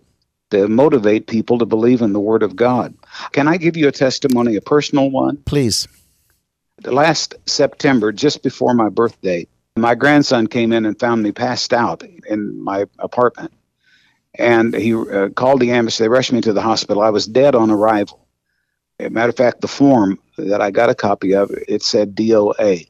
to 0.52 0.68
motivate 0.68 1.28
people 1.28 1.58
to 1.60 1.66
believe 1.66 2.02
in 2.02 2.14
the 2.14 2.20
Word 2.20 2.44
of 2.44 2.56
God. 2.56 2.94
Can 3.32 3.48
I 3.48 3.58
give 3.58 3.78
you 3.78 3.88
a 3.88 3.92
testimony, 3.92 4.56
a 4.56 4.62
personal 4.62 5.10
one? 5.10 5.38
Please. 5.38 5.88
The 6.78 6.92
Last 6.92 7.36
September, 7.46 8.12
just 8.12 8.44
before 8.44 8.74
my 8.74 8.90
birthday, 8.90 9.48
my 9.78 9.96
grandson 9.96 10.48
came 10.48 10.72
in 10.72 10.86
and 10.86 11.00
found 11.00 11.24
me 11.24 11.32
passed 11.32 11.74
out 11.74 12.04
in 12.04 12.62
my 12.62 12.86
apartment. 13.00 13.54
And 14.38 14.76
he 14.76 14.94
uh, 14.94 15.30
called 15.30 15.62
the 15.62 15.72
ambulance. 15.72 15.98
They 15.98 16.10
rushed 16.10 16.34
me 16.34 16.42
to 16.42 16.54
the 16.54 16.62
hospital. 16.62 17.02
I 17.02 17.10
was 17.10 17.26
dead 17.26 17.56
on 17.56 17.72
arrival. 17.72 18.25
A 19.00 19.10
matter 19.10 19.30
of 19.30 19.38
fact, 19.38 19.62
the 19.62 19.68
form 19.68 20.20
that 20.38 20.62
I 20.62 20.72
got 20.72 20.90
a 20.90 20.96
copy 20.96 21.36
of, 21.36 21.52
it 21.68 21.84
said 21.84 22.16
DOA. 22.16 22.90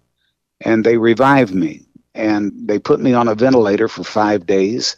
And 0.61 0.83
they 0.85 0.97
revived 0.97 1.53
me. 1.53 1.85
And 2.13 2.67
they 2.67 2.79
put 2.79 2.99
me 2.99 3.13
on 3.13 3.27
a 3.27 3.35
ventilator 3.35 3.87
for 3.87 4.03
five 4.03 4.45
days 4.45 4.97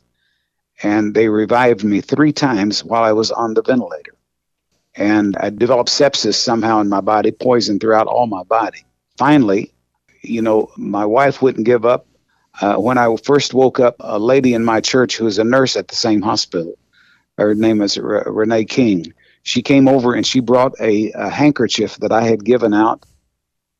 and 0.83 1.13
they 1.13 1.27
revived 1.29 1.83
me 1.83 2.01
three 2.01 2.31
times 2.31 2.83
while 2.83 3.03
I 3.03 3.13
was 3.13 3.31
on 3.31 3.53
the 3.53 3.63
ventilator. 3.63 4.13
And 4.95 5.35
I 5.37 5.49
developed 5.49 5.89
sepsis 5.89 6.35
somehow 6.35 6.79
in 6.81 6.89
my 6.89 7.01
body, 7.01 7.31
poison 7.31 7.79
throughout 7.79 8.07
all 8.07 8.27
my 8.27 8.43
body. 8.43 8.85
Finally, 9.17 9.73
you 10.21 10.41
know, 10.41 10.69
my 10.77 11.05
wife 11.05 11.41
wouldn't 11.41 11.65
give 11.65 11.85
up. 11.85 12.07
Uh, 12.59 12.75
when 12.75 12.97
I 12.97 13.15
first 13.17 13.53
woke 13.53 13.79
up, 13.79 13.95
a 13.99 14.17
lady 14.17 14.53
in 14.53 14.65
my 14.65 14.81
church 14.81 15.17
who 15.17 15.25
was 15.25 15.37
a 15.37 15.43
nurse 15.43 15.75
at 15.75 15.87
the 15.87 15.95
same 15.95 16.21
hospital, 16.21 16.75
her 17.37 17.53
name 17.53 17.81
R- 17.81 18.23
Renee 18.31 18.65
King, 18.65 19.13
she 19.47 19.61
came 19.61 19.87
over 19.87 20.13
and 20.13 20.27
she 20.27 20.41
brought 20.41 20.73
a, 20.79 21.11
a 21.13 21.29
handkerchief 21.29 21.95
that 21.97 22.11
I 22.11 22.23
had 22.23 22.43
given 22.43 22.73
out 22.73 23.05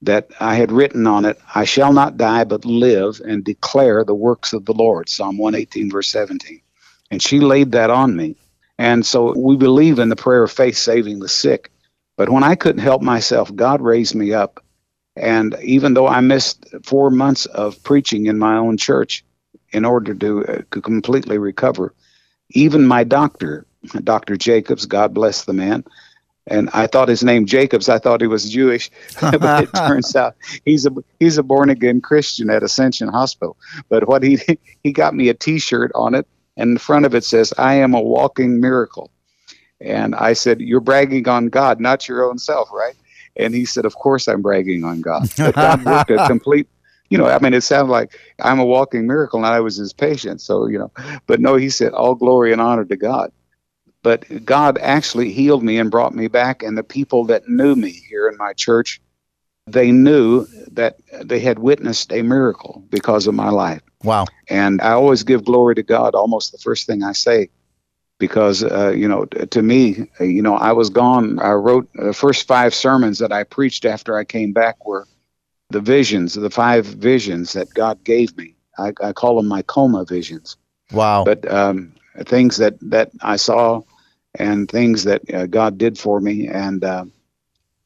that 0.03 0.29
I 0.39 0.55
had 0.55 0.71
written 0.71 1.05
on 1.07 1.25
it, 1.25 1.37
I 1.53 1.65
shall 1.65 1.91
not 1.91 2.15
die 2.15 2.45
but 2.45 2.63
live 2.63 3.19
and 3.25 3.43
declare 3.43 4.05
the 4.05 4.15
works 4.15 4.53
of 4.53 4.63
the 4.63 4.73
Lord, 4.73 5.09
Psalm 5.09 5.37
118, 5.37 5.91
verse 5.91 6.07
17. 6.09 6.61
And 7.11 7.21
she 7.21 7.41
laid 7.41 7.73
that 7.73 7.89
on 7.89 8.15
me. 8.15 8.37
And 8.77 9.05
so 9.05 9.33
we 9.37 9.57
believe 9.57 9.99
in 9.99 10.07
the 10.07 10.15
prayer 10.15 10.43
of 10.43 10.51
faith 10.51 10.77
saving 10.77 11.19
the 11.19 11.27
sick. 11.27 11.71
But 12.15 12.29
when 12.29 12.43
I 12.43 12.55
couldn't 12.55 12.81
help 12.81 13.01
myself, 13.01 13.53
God 13.53 13.81
raised 13.81 14.15
me 14.15 14.33
up. 14.33 14.63
And 15.17 15.57
even 15.61 15.95
though 15.95 16.07
I 16.07 16.21
missed 16.21 16.65
four 16.85 17.11
months 17.11 17.45
of 17.45 17.83
preaching 17.83 18.27
in 18.27 18.39
my 18.39 18.55
own 18.55 18.77
church 18.77 19.25
in 19.71 19.83
order 19.83 20.13
to, 20.13 20.45
uh, 20.45 20.61
to 20.71 20.81
completely 20.81 21.39
recover, 21.39 21.93
even 22.51 22.87
my 22.87 23.03
doctor, 23.03 23.66
Dr. 24.03 24.37
Jacobs, 24.37 24.85
God 24.85 25.13
bless 25.13 25.45
the 25.45 25.53
man, 25.53 25.83
and 26.45 26.69
I 26.73 26.87
thought 26.87 27.09
his 27.09 27.23
name 27.23 27.45
Jacobs. 27.45 27.89
I 27.89 27.99
thought 27.99 28.21
he 28.21 28.27
was 28.27 28.49
Jewish, 28.49 28.89
but 29.21 29.63
it 29.63 29.69
turns 29.75 30.15
out 30.15 30.35
he's 30.65 30.85
a 30.85 30.91
he's 31.19 31.37
a 31.37 31.43
born 31.43 31.69
again 31.69 32.01
Christian 32.01 32.49
at 32.49 32.63
Ascension 32.63 33.07
Hospital. 33.07 33.57
But 33.89 34.07
what 34.07 34.23
he 34.23 34.39
he 34.83 34.91
got 34.91 35.13
me 35.13 35.29
a 35.29 35.33
T-shirt 35.33 35.91
on 35.95 36.15
it 36.15 36.27
and 36.57 36.71
in 36.71 36.77
front 36.77 37.05
of 37.05 37.15
it 37.15 37.23
says, 37.23 37.53
I 37.57 37.75
am 37.75 37.93
a 37.93 38.01
walking 38.01 38.59
miracle. 38.59 39.11
And 39.79 40.15
I 40.15 40.33
said, 40.33 40.59
You're 40.59 40.81
bragging 40.81 41.29
on 41.29 41.47
God, 41.49 41.79
not 41.79 42.07
your 42.07 42.27
own 42.27 42.39
self, 42.39 42.69
right? 42.73 42.95
And 43.35 43.53
he 43.53 43.63
said, 43.63 43.85
Of 43.85 43.93
course 43.95 44.27
I'm 44.27 44.41
bragging 44.41 44.83
on 44.83 45.01
God. 45.01 45.29
But 45.37 45.55
God 45.55 45.85
worked 45.85 46.09
a 46.09 46.25
complete, 46.25 46.67
you 47.09 47.17
know, 47.19 47.27
I 47.27 47.37
mean, 47.39 47.53
it 47.53 47.61
sounded 47.61 47.91
like 47.91 48.17
I'm 48.41 48.59
a 48.59 48.65
walking 48.65 49.05
miracle 49.05 49.37
and 49.37 49.45
I 49.45 49.59
was 49.59 49.75
his 49.75 49.93
patient. 49.93 50.41
So, 50.41 50.65
you 50.65 50.79
know, 50.79 50.91
but 51.27 51.39
no, 51.39 51.55
he 51.55 51.69
said, 51.69 51.93
All 51.93 52.15
glory 52.15 52.51
and 52.51 52.59
honor 52.59 52.85
to 52.85 52.97
God. 52.97 53.31
But 54.03 54.45
God 54.45 54.77
actually 54.79 55.31
healed 55.31 55.63
me 55.63 55.79
and 55.79 55.91
brought 55.91 56.13
me 56.13 56.27
back. 56.27 56.63
And 56.63 56.77
the 56.77 56.83
people 56.83 57.25
that 57.25 57.49
knew 57.49 57.75
me 57.75 57.91
here 57.91 58.27
in 58.29 58.37
my 58.37 58.53
church, 58.53 59.01
they 59.65 59.91
knew 59.91 60.45
that 60.71 60.97
they 61.23 61.39
had 61.39 61.59
witnessed 61.59 62.13
a 62.13 62.21
miracle 62.21 62.83
because 62.89 63.27
of 63.27 63.33
my 63.33 63.49
life. 63.49 63.81
Wow. 64.03 64.25
And 64.49 64.81
I 64.81 64.91
always 64.91 65.23
give 65.23 65.43
glory 65.43 65.75
to 65.75 65.83
God 65.83 66.15
almost 66.15 66.51
the 66.51 66.57
first 66.57 66.87
thing 66.87 67.03
I 67.03 67.11
say 67.11 67.49
because, 68.19 68.63
uh, 68.63 68.93
you 68.95 69.07
know, 69.07 69.25
to 69.25 69.61
me, 69.61 70.07
you 70.19 70.41
know, 70.41 70.55
I 70.55 70.71
was 70.71 70.89
gone. 70.89 71.39
I 71.39 71.51
wrote 71.51 71.89
the 71.93 72.13
first 72.13 72.47
five 72.47 72.73
sermons 72.73 73.19
that 73.19 73.31
I 73.31 73.43
preached 73.43 73.85
after 73.85 74.17
I 74.17 74.23
came 74.23 74.53
back 74.53 74.85
were 74.85 75.07
the 75.69 75.81
visions, 75.81 76.33
the 76.33 76.49
five 76.49 76.85
visions 76.85 77.53
that 77.53 77.73
God 77.73 78.03
gave 78.03 78.35
me. 78.37 78.55
I, 78.77 78.93
I 79.01 79.13
call 79.13 79.35
them 79.37 79.47
my 79.47 79.61
coma 79.63 80.05
visions. 80.05 80.57
Wow. 80.91 81.23
But 81.25 81.51
um, 81.51 81.93
things 82.25 82.57
that, 82.57 82.75
that 82.81 83.11
I 83.21 83.35
saw 83.35 83.81
and 84.35 84.69
things 84.69 85.03
that 85.05 85.33
uh, 85.33 85.45
God 85.47 85.77
did 85.77 85.97
for 85.97 86.19
me. 86.19 86.47
And 86.47 86.83
uh, 86.83 87.05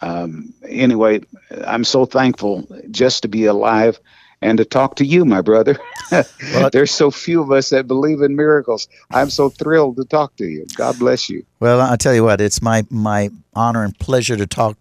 um, 0.02 0.54
anyway, 0.68 1.22
I'm 1.66 1.84
so 1.84 2.06
thankful 2.06 2.68
just 2.90 3.22
to 3.24 3.28
be 3.28 3.46
alive 3.46 4.00
and 4.42 4.58
to 4.58 4.66
talk 4.66 4.96
to 4.96 5.06
you, 5.06 5.24
my 5.24 5.42
brother. 5.42 5.80
There's 6.72 6.92
so 6.92 7.12
few 7.12 7.42
of 7.42 7.52
us 7.52 7.70
that 7.70 7.88
believe 7.88 8.22
in 8.22 8.36
miracles. 8.36 8.88
I'm 9.12 9.30
so 9.30 9.50
thrilled 9.50 9.98
to 9.98 10.06
talk 10.06 10.36
to 10.38 10.46
you. 10.46 10.66
God 10.76 10.98
bless 10.98 11.30
you. 11.30 11.46
Well, 11.60 11.80
I'll 11.80 11.98
tell 11.98 12.16
you 12.16 12.24
what, 12.24 12.42
it's 12.42 12.62
my, 12.62 12.86
my 12.90 13.30
honor 13.54 13.84
and 13.84 13.98
pleasure 13.98 14.36
to 14.36 14.48
talk 14.48 14.78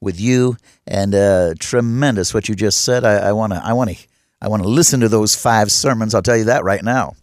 with 0.00 0.20
you, 0.20 0.56
and 0.86 1.14
uh, 1.14 1.54
tremendous 1.58 2.34
what 2.34 2.48
you 2.48 2.54
just 2.54 2.84
said. 2.84 3.04
I 3.04 3.32
want 3.32 3.54
to, 3.54 3.64
I 3.64 3.72
want 3.72 3.90
to, 3.90 3.96
I 4.42 4.48
want 4.48 4.62
to 4.62 4.68
listen 4.68 5.00
to 5.00 5.08
those 5.08 5.34
five 5.34 5.72
sermons. 5.72 6.14
I'll 6.14 6.20
tell 6.20 6.36
you 6.36 6.44
that 6.44 6.62
right 6.62 6.82
now. 6.84 7.14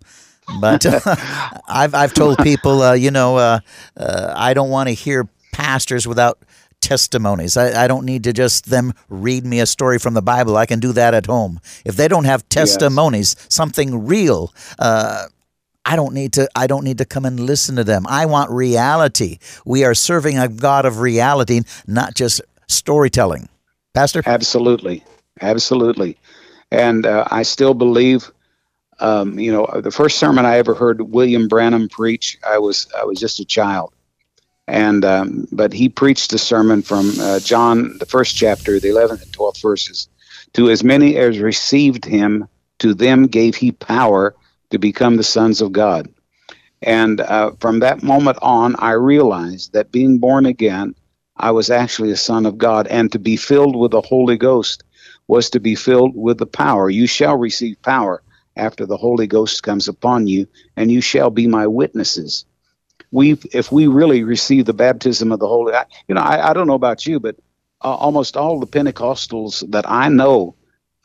But 0.59 0.85
I've 1.67 1.93
I've 1.93 2.13
told 2.13 2.37
people, 2.39 2.81
uh, 2.81 2.93
you 2.93 3.11
know, 3.11 3.37
uh, 3.37 3.59
uh, 3.97 4.33
I 4.35 4.53
don't 4.53 4.69
want 4.69 4.89
to 4.89 4.93
hear 4.93 5.27
pastors 5.51 6.07
without 6.07 6.39
testimonies. 6.81 7.57
I, 7.57 7.83
I, 7.83 7.87
don't 7.87 8.05
need 8.05 8.23
to 8.23 8.33
just 8.33 8.69
them 8.69 8.93
read 9.07 9.45
me 9.45 9.59
a 9.59 9.65
story 9.65 9.99
from 9.99 10.15
the 10.15 10.21
Bible. 10.21 10.57
I 10.57 10.65
can 10.65 10.79
do 10.79 10.91
that 10.93 11.13
at 11.13 11.27
home. 11.27 11.59
If 11.85 11.95
they 11.95 12.07
don't 12.07 12.23
have 12.25 12.47
testimonies, 12.49 13.35
yes. 13.37 13.47
something 13.49 14.07
real, 14.07 14.51
uh, 14.79 15.27
I 15.85 15.95
don't 15.95 16.13
need 16.13 16.33
to. 16.33 16.49
I 16.55 16.67
don't 16.67 16.83
need 16.83 16.99
to 16.99 17.05
come 17.05 17.25
and 17.25 17.39
listen 17.39 17.75
to 17.75 17.83
them. 17.83 18.05
I 18.07 18.25
want 18.25 18.51
reality. 18.51 19.39
We 19.65 19.83
are 19.83 19.93
serving 19.93 20.37
a 20.37 20.47
God 20.47 20.85
of 20.85 20.99
reality, 20.99 21.61
not 21.87 22.13
just 22.13 22.41
storytelling. 22.67 23.49
Pastor, 23.93 24.21
absolutely, 24.25 25.03
absolutely, 25.41 26.17
and 26.71 27.05
uh, 27.05 27.25
I 27.29 27.43
still 27.43 27.73
believe. 27.73 28.31
Um, 29.01 29.39
you 29.39 29.51
know, 29.51 29.67
the 29.81 29.91
first 29.91 30.19
sermon 30.19 30.45
I 30.45 30.57
ever 30.57 30.75
heard 30.75 31.01
William 31.01 31.47
Branham 31.47 31.89
preach, 31.89 32.37
I 32.47 32.59
was 32.59 32.87
I 32.97 33.03
was 33.05 33.19
just 33.19 33.39
a 33.39 33.45
child 33.45 33.93
and 34.71 35.03
um, 35.03 35.47
but 35.51 35.73
he 35.73 35.89
preached 35.89 36.31
a 36.33 36.37
sermon 36.37 36.81
from 36.81 37.19
uh, 37.19 37.39
John, 37.39 37.97
the 37.97 38.05
first 38.05 38.37
chapter, 38.37 38.79
the 38.79 38.89
11th 38.89 39.23
and 39.23 39.31
12th 39.31 39.61
verses. 39.61 40.07
To 40.53 40.69
as 40.69 40.83
many 40.83 41.17
as 41.17 41.39
received 41.39 42.05
him, 42.05 42.47
to 42.79 42.93
them 42.93 43.27
gave 43.27 43.55
he 43.55 43.73
power 43.73 44.33
to 44.69 44.77
become 44.77 45.17
the 45.17 45.23
sons 45.23 45.61
of 45.61 45.73
God. 45.73 46.09
And 46.81 47.19
uh, 47.19 47.51
from 47.59 47.79
that 47.79 48.01
moment 48.01 48.37
on, 48.41 48.75
I 48.79 48.91
realized 48.91 49.73
that 49.73 49.91
being 49.91 50.19
born 50.19 50.45
again, 50.45 50.95
I 51.35 51.51
was 51.51 51.69
actually 51.69 52.11
a 52.11 52.17
son 52.17 52.45
of 52.45 52.57
God, 52.57 52.87
and 52.87 53.11
to 53.11 53.19
be 53.19 53.35
filled 53.35 53.75
with 53.75 53.91
the 53.91 54.01
Holy 54.01 54.37
Ghost 54.37 54.83
was 55.27 55.49
to 55.49 55.59
be 55.59 55.75
filled 55.75 56.15
with 56.15 56.37
the 56.37 56.45
power. 56.45 56.89
You 56.89 57.07
shall 57.07 57.37
receive 57.37 57.81
power 57.81 58.23
after 58.55 58.85
the 58.85 58.97
Holy 58.97 59.27
Ghost 59.27 59.63
comes 59.63 59.87
upon 59.87 60.27
you, 60.27 60.47
and 60.75 60.91
you 60.91 61.01
shall 61.01 61.29
be 61.29 61.47
my 61.47 61.67
witnesses 61.67 62.45
we 63.11 63.33
if 63.51 63.71
we 63.71 63.87
really 63.87 64.23
receive 64.23 64.65
the 64.65 64.73
baptism 64.73 65.31
of 65.31 65.39
the 65.39 65.47
Holy, 65.47 65.73
I, 65.73 65.85
you 66.07 66.15
know, 66.15 66.21
I, 66.21 66.49
I 66.49 66.53
don't 66.53 66.67
know 66.67 66.73
about 66.73 67.05
you, 67.05 67.19
but 67.19 67.35
uh, 67.81 67.93
almost 67.93 68.37
all 68.37 68.59
the 68.59 68.67
Pentecostals 68.67 69.69
that 69.71 69.89
I 69.89 70.09
know, 70.09 70.55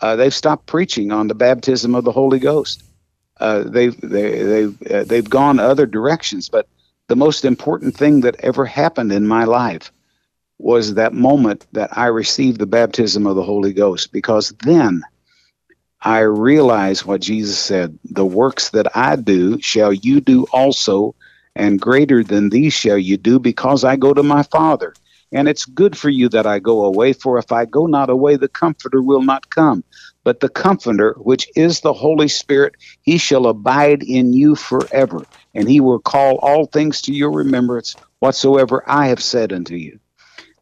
uh, 0.00 0.17
they've 0.17 0.35
stopped 0.35 0.67
preaching 0.67 1.11
on 1.11 1.26
the 1.29 1.35
baptism 1.35 1.95
of 1.95 2.05
the 2.05 2.12
Holy 2.12 2.38
Ghost. 2.38 2.83
Uh, 3.38 3.65
they've 3.65 4.00
they, 4.00 4.43
they've 4.43 4.83
uh, 4.91 5.05
they've 5.05 5.29
gone 5.29 5.59
other 5.59 5.87
directions, 5.87 6.49
but 6.49 6.69
the 7.09 7.17
most 7.17 7.45
important 7.45 7.97
thing 7.97 8.21
that 8.21 8.37
ever 8.41 8.65
happened 8.65 9.12
in 9.12 9.26
my 9.26 9.45
life 9.45 9.93
was 10.59 10.95
that 10.95 11.12
moment 11.12 11.67
that 11.73 11.99
I 11.99 12.07
received 12.07 12.59
the 12.59 12.67
baptism 12.67 13.26
of 13.26 13.37
the 13.37 13.43
Holy 13.43 13.75
Ghost, 13.75 14.12
because 14.12 14.55
then 14.65 15.03
I 16.00 16.21
realize 16.21 17.05
what 17.05 17.21
Jesus 17.21 17.59
said: 17.59 17.99
"The 18.05 18.26
works 18.26 18.71
that 18.71 18.97
I 18.97 19.17
do 19.17 19.61
shall 19.61 19.93
you 19.93 20.21
do 20.21 20.45
also." 20.53 21.15
and 21.57 21.81
greater 21.81 22.23
than 22.23 22.50
these 22.50 22.75
shall 22.75 22.99
you 22.99 23.17
do, 23.17 23.38
because 23.38 23.83
I 23.83 23.97
go 23.97 24.12
to 24.12 24.23
my 24.23 24.43
Father. 24.43 24.95
And 25.33 25.49
it's 25.49 25.65
good 25.65 25.97
for 25.97 26.09
you 26.09 26.29
that 26.29 26.47
I 26.47 26.61
go 26.61 26.85
away, 26.85 27.15
for 27.15 27.38
if 27.38 27.50
I 27.50 27.65
go 27.65 27.87
not 27.87 28.11
away, 28.11 28.37
the 28.37 28.49
Comforter 28.49 29.03
will 29.03 29.23
not 29.23 29.50
come. 29.50 29.83
But 30.23 30.41
the 30.41 30.49
Comforter, 30.49 31.17
which 31.19 31.49
is 31.57 31.81
the 31.81 31.93
Holy 31.93 32.29
Spirit, 32.29 32.75
he 33.03 33.19
shall 33.19 33.47
abide 33.47 34.03
in 34.03 34.33
you 34.33 34.55
forever, 34.55 35.26
and 35.55 35.69
he 35.69 35.81
will 35.81 35.99
call 35.99 36.37
all 36.37 36.67
things 36.67 37.03
to 37.03 37.12
your 37.12 37.33
remembrance 37.33 37.97
whatsoever 38.21 38.85
I 38.87 39.09
have 39.09 39.23
said 39.23 39.53
unto 39.53 39.75
you. 39.75 39.99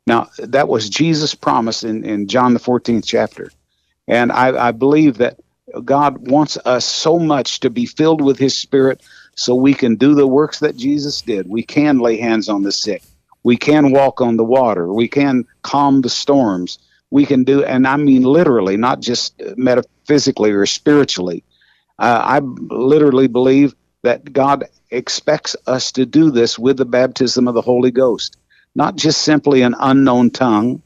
Now, 0.06 0.28
that 0.38 0.68
was 0.68 0.88
Jesus' 0.88 1.34
promise 1.34 1.82
in, 1.82 2.04
in 2.04 2.28
John 2.28 2.54
the 2.54 2.60
14th 2.60 3.04
chapter. 3.04 3.50
And 4.06 4.30
I, 4.32 4.68
I 4.68 4.72
believe 4.72 5.18
that 5.18 5.38
God 5.84 6.28
wants 6.28 6.56
us 6.64 6.84
so 6.84 7.18
much 7.18 7.60
to 7.60 7.70
be 7.70 7.86
filled 7.86 8.20
with 8.20 8.38
his 8.38 8.56
Spirit 8.58 9.02
so 9.34 9.54
we 9.54 9.74
can 9.74 9.96
do 9.96 10.14
the 10.14 10.26
works 10.26 10.60
that 10.60 10.76
Jesus 10.76 11.22
did. 11.22 11.48
We 11.48 11.62
can 11.62 11.98
lay 11.98 12.18
hands 12.18 12.48
on 12.48 12.62
the 12.62 12.72
sick. 12.72 13.02
We 13.42 13.56
can 13.56 13.92
walk 13.92 14.20
on 14.20 14.36
the 14.36 14.44
water. 14.44 14.92
We 14.92 15.08
can 15.08 15.44
calm 15.62 16.00
the 16.00 16.10
storms. 16.10 16.78
We 17.10 17.26
can 17.26 17.44
do, 17.44 17.64
and 17.64 17.86
I 17.86 17.96
mean 17.96 18.22
literally, 18.22 18.76
not 18.76 19.00
just 19.00 19.40
metaphysically 19.56 20.50
or 20.50 20.66
spiritually. 20.66 21.44
Uh, 21.98 22.20
I 22.24 22.38
literally 22.40 23.28
believe 23.28 23.74
that 24.02 24.32
God 24.32 24.64
expects 24.90 25.56
us 25.66 25.92
to 25.92 26.06
do 26.06 26.30
this 26.30 26.58
with 26.58 26.76
the 26.76 26.84
baptism 26.84 27.46
of 27.46 27.54
the 27.54 27.62
Holy 27.62 27.90
Ghost, 27.90 28.36
not 28.74 28.96
just 28.96 29.22
simply 29.22 29.62
an 29.62 29.74
unknown 29.78 30.30
tongue, 30.30 30.82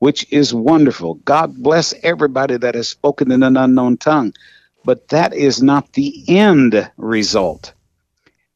which 0.00 0.26
is 0.32 0.52
wonderful. 0.52 1.14
God 1.14 1.62
bless 1.62 1.94
everybody 2.02 2.56
that 2.56 2.74
has 2.74 2.88
spoken 2.88 3.30
in 3.30 3.42
an 3.42 3.56
unknown 3.56 3.98
tongue, 3.98 4.32
but 4.84 5.08
that 5.08 5.32
is 5.32 5.62
not 5.62 5.92
the 5.92 6.24
end 6.26 6.90
result. 6.96 7.72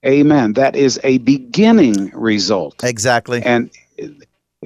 Amen. 0.05 0.55
That 0.55 0.75
is 0.75 0.99
a 1.05 1.19
beginning 1.19 2.11
result. 2.15 2.83
Exactly. 2.83 3.43
And 3.43 3.71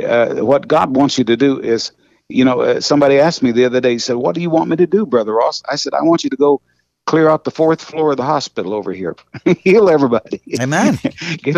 uh, 0.03 0.37
what 0.37 0.67
God 0.67 0.97
wants 0.97 1.19
you 1.19 1.25
to 1.25 1.37
do 1.37 1.61
is, 1.61 1.93
you 2.29 2.45
know, 2.45 2.61
uh, 2.61 2.81
somebody 2.81 3.19
asked 3.19 3.43
me 3.43 3.53
the 3.53 3.65
other 3.65 3.81
day, 3.81 3.93
he 3.93 3.99
said, 3.99 4.17
What 4.17 4.35
do 4.35 4.41
you 4.41 4.51
want 4.51 4.71
me 4.71 4.77
to 4.77 4.87
do, 4.87 5.05
Brother 5.05 5.33
Ross? 5.33 5.63
I 5.69 5.77
said, 5.77 5.95
I 5.95 6.03
want 6.03 6.25
you 6.25 6.31
to 6.31 6.37
go 6.37 6.61
clear 7.07 7.29
out 7.29 7.45
the 7.45 7.51
fourth 7.51 7.83
floor 7.83 8.13
of 8.13 8.19
the 8.19 8.25
hospital 8.25 8.75
over 8.75 8.93
here, 8.93 9.17
heal 9.65 9.89
everybody. 9.89 10.43
Amen. 10.61 10.99
get, 11.39 11.57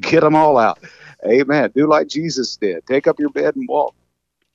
get 0.00 0.20
them 0.20 0.34
all 0.34 0.58
out. 0.58 0.78
Amen. 1.26 1.70
Do 1.74 1.86
like 1.86 2.08
Jesus 2.08 2.56
did. 2.56 2.86
Take 2.86 3.06
up 3.06 3.18
your 3.18 3.30
bed 3.30 3.56
and 3.56 3.66
walk. 3.68 3.94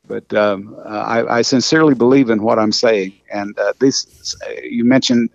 But 0.06 0.34
um, 0.34 0.76
I, 0.86 1.24
I, 1.38 1.42
sincerely 1.44 1.96
believe 1.96 2.30
in 2.30 2.44
what 2.44 2.60
I'm 2.60 2.74
saying. 2.74 3.14
And 3.32 3.58
uh, 3.58 3.72
this, 3.80 4.36
you 4.62 4.84
mentioned, 4.84 5.30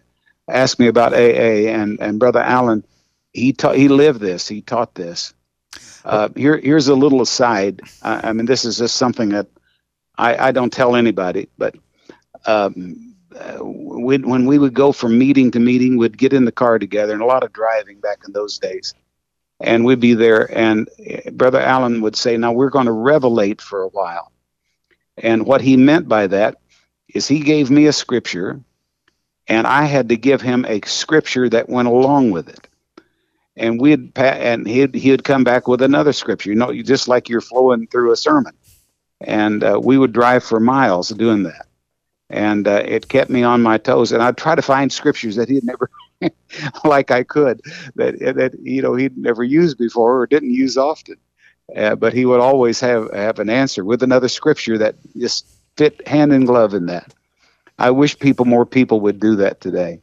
asked 0.47 0.79
me 0.79 0.89
about 0.89 1.15
AA, 1.15 1.69
and, 1.73 1.99
and 2.01 2.19
Brother 2.19 2.41
Allen. 2.41 2.85
He 3.33 3.53
taught 3.53 3.77
he 3.77 3.89
lived 3.89 4.21
this. 4.21 4.47
He 4.47 4.61
taught 4.61 4.95
this. 4.95 5.33
Uh, 6.05 6.29
here 6.37 6.59
here's 6.59 6.89
a 6.89 6.95
little 6.95 7.21
aside. 7.21 7.83
I, 8.03 8.29
I, 8.29 8.33
mean 8.33 8.47
this 8.47 8.65
is 8.65 8.79
just 8.79 8.97
something 8.97 9.31
that 9.31 9.47
i, 10.17 10.49
I 10.49 10.53
don't 10.53 10.73
tell 10.73 10.97
anybody 10.97 11.49
but 11.59 11.77
um, 12.47 13.15
uh, 13.35 13.59
when 13.61 14.47
we 14.47 14.59
would 14.59 14.75
go 14.75 14.93
from 14.93 15.19
meeting 15.19 15.51
to 15.51 15.61
meeting 15.61 15.97
we'd 15.97 16.17
get 16.17 16.33
in 16.33 16.45
the 16.45 16.53
car 16.53 16.79
together 16.79 17.13
and 17.13 17.23
a 17.23 17.27
lot 17.27 17.45
of 17.45 17.53
driving 17.53 18.01
back 18.01 18.19
in 18.27 18.33
those 18.33 18.59
days. 18.59 18.95
And 19.61 19.85
we'd 19.85 20.01
be 20.01 20.15
there 20.15 20.51
and 20.57 20.89
uh, 21.11 21.31
brother 21.33 21.61
allen 21.61 22.01
would 22.01 22.17
say 22.17 22.37
now 22.37 22.53
we're 22.53 22.71
going 22.71 22.87
to 22.87 22.93
revelate 22.93 23.61
for 23.61 23.83
a 23.83 23.89
while 23.89 24.33
and 25.23 25.47
what 25.47 25.61
he 25.61 25.77
meant 25.77 26.09
by 26.09 26.27
that 26.27 26.57
is 27.09 27.29
he 27.29 27.41
gave 27.41 27.71
me 27.71 27.87
a 27.87 27.93
scripture 27.93 28.61
and 29.47 29.67
i 29.67 29.85
had 29.85 30.09
to 30.09 30.17
give 30.17 30.41
him 30.41 30.65
a 30.67 30.81
scripture 30.87 31.49
that 31.49 31.69
went 31.69 31.89
along 31.89 32.31
with 32.31 32.49
it 32.49 32.69
and 33.59 33.81
we'd 33.81 34.17
and 34.17 34.67
he'd 34.67 34.95
he'd 34.95 35.25
come 35.25 35.45
back 35.45 35.69
with 35.69 35.83
another 35.83 36.13
scripture. 36.13 36.51
You 36.51 36.57
know, 36.57 36.83
just 36.83 37.09
like 37.09 37.29
you're 37.29 37.41
flowing 37.41 37.87
through 37.89 38.13
a 38.13 38.17
sermon, 38.17 38.53
and 39.21 39.63
uh, 39.63 39.81
we 39.83 39.99
would 39.99 40.13
drive 40.13 40.45
for 40.45 40.61
miles 40.61 41.09
doing 41.11 41.43
that, 41.43 41.67
and 42.31 42.67
uh, 42.67 42.83
it 42.85 43.09
kept 43.09 43.31
me 43.31 43.43
on 43.43 43.63
my 43.63 43.77
toes. 43.77 44.13
And 44.13 44.23
I'd 44.23 44.37
try 44.37 44.55
to 44.55 44.63
find 44.63 44.93
scriptures 44.93 45.37
that 45.37 45.49
he'd 45.49 45.65
never, 45.65 45.91
like 46.85 47.11
I 47.11 47.25
could, 47.25 47.61
that 47.97 48.19
that 48.19 48.55
you 48.63 48.81
know 48.81 48.95
he'd 48.95 49.19
never 49.19 49.43
used 49.43 49.77
before 49.77 50.21
or 50.21 50.27
didn't 50.27 50.55
use 50.55 50.77
often, 50.77 51.17
uh, 51.77 51.95
but 51.97 52.13
he 52.13 52.25
would 52.25 52.41
always 52.41 52.81
have 52.81 53.13
have 53.13 53.39
an 53.39 53.51
answer 53.51 53.85
with 53.85 54.03
another 54.03 54.29
scripture 54.29 54.79
that 54.79 54.97
just 55.17 55.47
fit 55.77 56.07
hand 56.07 56.33
in 56.33 56.45
glove 56.45 56.75
in 56.75 56.87
that. 56.87 57.15
I 57.79 57.91
wish 57.91 58.19
people 58.19 58.45
more 58.45 58.67
people 58.67 59.01
would 59.01 59.21
do 59.21 59.37
that 59.37 59.61
today. 59.61 60.01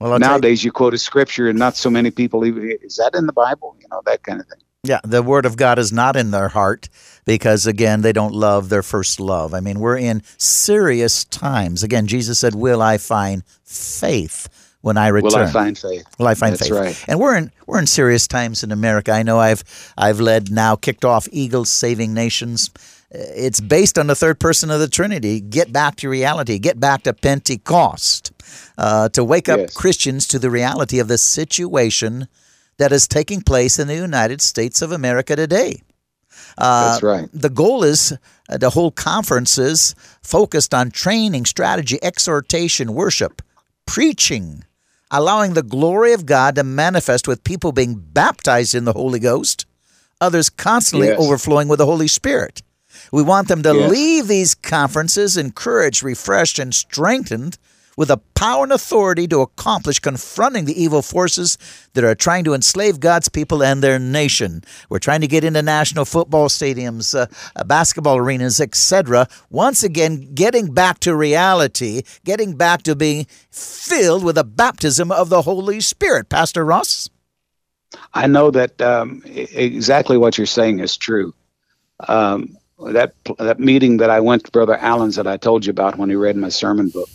Well, 0.00 0.18
nowadays 0.18 0.62
you, 0.62 0.68
you, 0.68 0.72
quote 0.72 0.94
a 0.94 0.98
scripture, 0.98 1.48
and 1.48 1.58
not 1.58 1.76
so 1.76 1.90
many 1.90 2.10
people 2.10 2.44
even 2.44 2.78
is 2.82 2.96
that 2.96 3.14
in 3.14 3.26
the 3.26 3.32
Bible? 3.32 3.76
You 3.80 3.88
know 3.90 4.02
that 4.06 4.22
kind 4.22 4.40
of 4.40 4.46
thing. 4.46 4.60
Yeah, 4.84 5.00
the 5.02 5.22
word 5.22 5.46
of 5.46 5.56
God 5.56 5.78
is 5.78 5.92
not 5.92 6.16
in 6.16 6.30
their 6.30 6.48
heart 6.48 6.88
because 7.24 7.66
again 7.66 8.02
they 8.02 8.12
don't 8.12 8.34
love 8.34 8.68
their 8.68 8.82
first 8.82 9.18
love. 9.18 9.54
I 9.54 9.60
mean, 9.60 9.80
we're 9.80 9.98
in 9.98 10.22
serious 10.36 11.24
times. 11.24 11.82
Again, 11.82 12.06
Jesus 12.06 12.38
said, 12.38 12.54
"Will 12.54 12.80
I 12.80 12.98
find 12.98 13.42
faith?" 13.64 14.48
When 14.86 14.96
I 14.96 15.08
return. 15.08 15.32
Will 15.32 15.48
I 15.48 15.50
find 15.50 15.76
faith? 15.76 16.06
Will 16.16 16.28
I 16.28 16.34
find 16.34 16.52
That's 16.52 16.68
faith? 16.68 16.78
right. 16.78 17.04
And 17.08 17.18
we're 17.18 17.36
in 17.36 17.50
we're 17.66 17.80
in 17.80 17.88
serious 17.88 18.28
times 18.28 18.62
in 18.62 18.70
America. 18.70 19.10
I 19.10 19.24
know 19.24 19.40
I've 19.40 19.64
I've 19.98 20.20
led 20.20 20.52
now 20.52 20.76
kicked 20.76 21.04
off 21.04 21.26
Eagles 21.32 21.70
Saving 21.70 22.14
Nations. 22.14 22.70
It's 23.10 23.60
based 23.60 23.98
on 23.98 24.06
the 24.06 24.14
third 24.14 24.38
person 24.38 24.70
of 24.70 24.78
the 24.78 24.88
Trinity. 24.88 25.40
Get 25.40 25.72
back 25.72 25.96
to 25.96 26.08
reality. 26.08 26.60
Get 26.60 26.78
back 26.78 27.02
to 27.02 27.12
Pentecost 27.12 28.30
uh, 28.78 29.08
to 29.08 29.24
wake 29.24 29.48
up 29.48 29.58
yes. 29.58 29.74
Christians 29.74 30.28
to 30.28 30.38
the 30.38 30.50
reality 30.50 31.00
of 31.00 31.08
the 31.08 31.18
situation 31.18 32.28
that 32.76 32.92
is 32.92 33.08
taking 33.08 33.40
place 33.40 33.80
in 33.80 33.88
the 33.88 33.96
United 33.96 34.40
States 34.40 34.82
of 34.82 34.92
America 34.92 35.34
today. 35.34 35.82
Uh, 36.56 36.92
That's 36.92 37.02
right. 37.02 37.28
The 37.32 37.50
goal 37.50 37.82
is 37.82 38.16
uh, 38.48 38.58
to 38.58 38.70
hold 38.70 38.94
conferences 38.94 39.96
focused 40.22 40.72
on 40.72 40.92
training, 40.92 41.46
strategy, 41.46 41.98
exhortation, 42.02 42.94
worship, 42.94 43.42
preaching, 43.86 44.64
allowing 45.10 45.54
the 45.54 45.62
glory 45.62 46.12
of 46.12 46.26
God 46.26 46.54
to 46.56 46.64
manifest 46.64 47.28
with 47.28 47.44
people 47.44 47.72
being 47.72 47.94
baptized 47.94 48.74
in 48.74 48.84
the 48.84 48.92
Holy 48.92 49.18
Ghost, 49.18 49.66
others 50.20 50.50
constantly 50.50 51.08
yes. 51.08 51.20
overflowing 51.20 51.68
with 51.68 51.78
the 51.78 51.86
Holy 51.86 52.08
Spirit. 52.08 52.62
We 53.12 53.22
want 53.22 53.48
them 53.48 53.62
to 53.62 53.74
yes. 53.74 53.90
leave 53.90 54.26
these 54.26 54.54
conferences 54.54 55.36
encouraged, 55.36 56.02
refreshed, 56.02 56.58
and 56.58 56.74
strengthened 56.74 57.58
with 57.96 58.08
the 58.08 58.18
power 58.34 58.62
and 58.64 58.72
authority 58.72 59.26
to 59.26 59.40
accomplish 59.40 59.98
confronting 59.98 60.66
the 60.66 60.80
evil 60.80 61.02
forces 61.02 61.56
that 61.94 62.04
are 62.04 62.14
trying 62.14 62.44
to 62.44 62.54
enslave 62.54 63.00
God's 63.00 63.28
people 63.28 63.62
and 63.62 63.82
their 63.82 63.98
nation. 63.98 64.62
We're 64.90 64.98
trying 64.98 65.22
to 65.22 65.26
get 65.26 65.44
into 65.44 65.62
national 65.62 66.04
football 66.04 66.48
stadiums, 66.48 67.18
uh, 67.18 67.26
uh 67.56 67.64
basketball 67.64 68.18
arenas, 68.18 68.60
etc. 68.60 69.26
Once 69.50 69.82
again, 69.82 70.34
getting 70.34 70.72
back 70.72 71.00
to 71.00 71.16
reality, 71.16 72.02
getting 72.24 72.56
back 72.56 72.82
to 72.82 72.94
being 72.94 73.26
filled 73.50 74.22
with 74.22 74.36
the 74.36 74.44
baptism 74.44 75.10
of 75.10 75.30
the 75.30 75.42
Holy 75.42 75.80
Spirit. 75.80 76.28
Pastor 76.28 76.64
Ross? 76.64 77.08
I 78.12 78.26
know 78.26 78.50
that 78.50 78.80
um, 78.82 79.22
exactly 79.24 80.18
what 80.18 80.36
you're 80.36 80.46
saying 80.46 80.80
is 80.80 80.96
true. 80.96 81.32
Um, 82.08 82.58
that 82.78 83.14
that 83.38 83.58
meeting 83.58 83.96
that 83.98 84.10
I 84.10 84.20
went 84.20 84.44
to 84.44 84.50
Brother 84.50 84.76
Allen's 84.76 85.16
that 85.16 85.26
I 85.26 85.38
told 85.38 85.64
you 85.64 85.70
about 85.70 85.96
when 85.96 86.10
he 86.10 86.16
read 86.16 86.36
my 86.36 86.50
sermon 86.50 86.90
book 86.90 87.08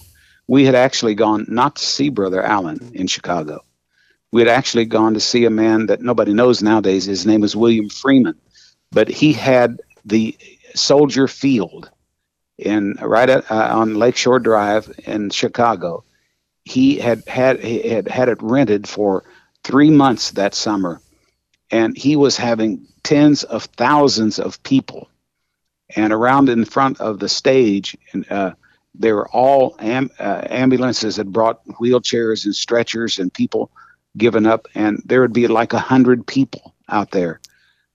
we 0.51 0.65
had 0.65 0.75
actually 0.75 1.15
gone 1.15 1.45
not 1.47 1.77
to 1.77 1.85
see 1.85 2.09
Brother 2.09 2.43
Allen 2.43 2.91
in 2.93 3.07
Chicago. 3.07 3.63
We 4.33 4.41
had 4.41 4.49
actually 4.49 4.83
gone 4.83 5.13
to 5.13 5.21
see 5.21 5.45
a 5.45 5.49
man 5.49 5.85
that 5.85 6.01
nobody 6.01 6.33
knows 6.33 6.61
nowadays. 6.61 7.05
His 7.05 7.25
name 7.25 7.45
is 7.45 7.55
William 7.55 7.87
Freeman, 7.87 8.37
but 8.91 9.07
he 9.07 9.31
had 9.31 9.79
the 10.03 10.37
Soldier 10.75 11.29
Field 11.29 11.89
in 12.57 12.97
right 13.01 13.29
at, 13.29 13.49
uh, 13.49 13.69
on 13.79 13.95
Lakeshore 13.95 14.41
Drive 14.41 14.93
in 15.05 15.29
Chicago. 15.29 16.03
He 16.65 16.97
had 16.97 17.25
had 17.29 17.63
he 17.63 17.87
had 17.87 18.09
had 18.09 18.27
it 18.27 18.43
rented 18.43 18.89
for 18.89 19.23
three 19.63 19.89
months 19.89 20.31
that 20.31 20.53
summer, 20.53 20.99
and 21.71 21.97
he 21.97 22.17
was 22.17 22.35
having 22.35 22.87
tens 23.03 23.45
of 23.45 23.63
thousands 23.63 24.37
of 24.37 24.61
people, 24.63 25.07
and 25.95 26.11
around 26.11 26.49
in 26.49 26.65
front 26.65 26.99
of 26.99 27.19
the 27.19 27.29
stage, 27.29 27.95
and 28.11 28.29
uh, 28.29 28.53
they 28.95 29.13
were 29.13 29.29
all 29.29 29.75
am, 29.79 30.09
uh, 30.19 30.43
ambulances 30.49 31.17
that 31.17 31.31
brought 31.31 31.65
wheelchairs 31.81 32.45
and 32.45 32.55
stretchers 32.55 33.19
and 33.19 33.33
people 33.33 33.71
given 34.17 34.45
up, 34.45 34.67
and 34.75 35.01
there 35.05 35.21
would 35.21 35.33
be 35.33 35.47
like 35.47 35.73
a 35.73 35.79
hundred 35.79 36.27
people 36.27 36.75
out 36.89 37.11
there 37.11 37.41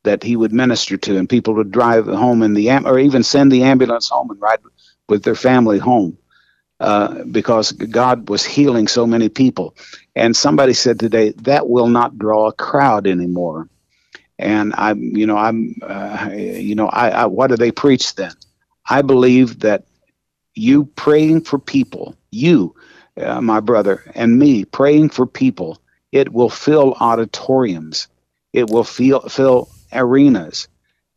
that 0.04 0.22
he 0.22 0.36
would 0.36 0.52
minister 0.52 0.96
to, 0.96 1.18
and 1.18 1.28
people 1.28 1.54
would 1.54 1.70
drive 1.72 2.06
home 2.06 2.42
in 2.42 2.54
the 2.54 2.70
am- 2.70 2.86
or 2.86 2.98
even 2.98 3.22
send 3.22 3.52
the 3.52 3.64
ambulance 3.64 4.08
home 4.08 4.30
and 4.30 4.40
ride 4.40 4.60
with 5.08 5.22
their 5.24 5.34
family 5.34 5.78
home 5.78 6.16
uh, 6.80 7.24
because 7.24 7.72
God 7.72 8.28
was 8.28 8.44
healing 8.44 8.88
so 8.88 9.06
many 9.06 9.28
people. 9.28 9.76
And 10.14 10.36
somebody 10.36 10.74
said 10.74 11.00
today 11.00 11.32
that 11.42 11.68
will 11.68 11.88
not 11.88 12.18
draw 12.18 12.48
a 12.48 12.52
crowd 12.52 13.06
anymore. 13.06 13.68
And 14.38 14.74
I'm, 14.76 15.00
you 15.16 15.26
know, 15.26 15.36
I'm, 15.38 15.76
uh, 15.82 16.30
you 16.34 16.74
know, 16.74 16.88
I, 16.88 17.10
I 17.10 17.26
what 17.26 17.48
do 17.48 17.56
they 17.56 17.72
preach 17.72 18.14
then? 18.16 18.32
I 18.88 19.02
believe 19.02 19.60
that 19.60 19.86
you 20.56 20.86
praying 20.86 21.42
for 21.42 21.58
people, 21.58 22.16
you, 22.32 22.74
uh, 23.20 23.40
my 23.40 23.60
brother, 23.60 24.02
and 24.14 24.38
me 24.38 24.64
praying 24.64 25.10
for 25.10 25.26
people, 25.26 25.78
it 26.10 26.32
will 26.32 26.50
fill 26.50 26.94
auditoriums. 26.94 28.08
It 28.52 28.70
will 28.70 28.84
feel, 28.84 29.20
fill 29.28 29.68
arenas. 29.92 30.68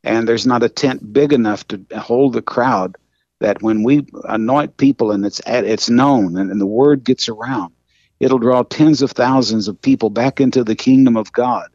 And 0.04 0.28
there's 0.28 0.46
not 0.46 0.64
a 0.64 0.70
tent 0.70 1.14
big 1.14 1.34
enough 1.34 1.68
to 1.70 1.86
hold 1.98 2.34
the 2.34 2.42
crowd 2.42 2.98
that 3.40 3.62
when 3.62 3.84
we 3.84 4.06
anoint 4.26 4.76
people 4.76 5.12
and 5.12 5.26
it's, 5.26 5.42
at, 5.46 5.64
it's 5.64 5.90
known 5.90 6.38
and, 6.38 6.52
and 6.52 6.60
the 6.60 6.66
word 6.66 7.06
gets 7.06 7.30
around, 7.30 7.74
it'll 8.20 8.40
draw 8.40 8.64
tens 8.64 9.02
of 9.02 9.12
thousands 9.12 9.70
of 9.70 9.82
people 9.82 10.10
back 10.10 10.42
into 10.42 10.66
the 10.66 10.76
kingdom 10.76 11.16
of 11.16 11.32
God. 11.32 11.70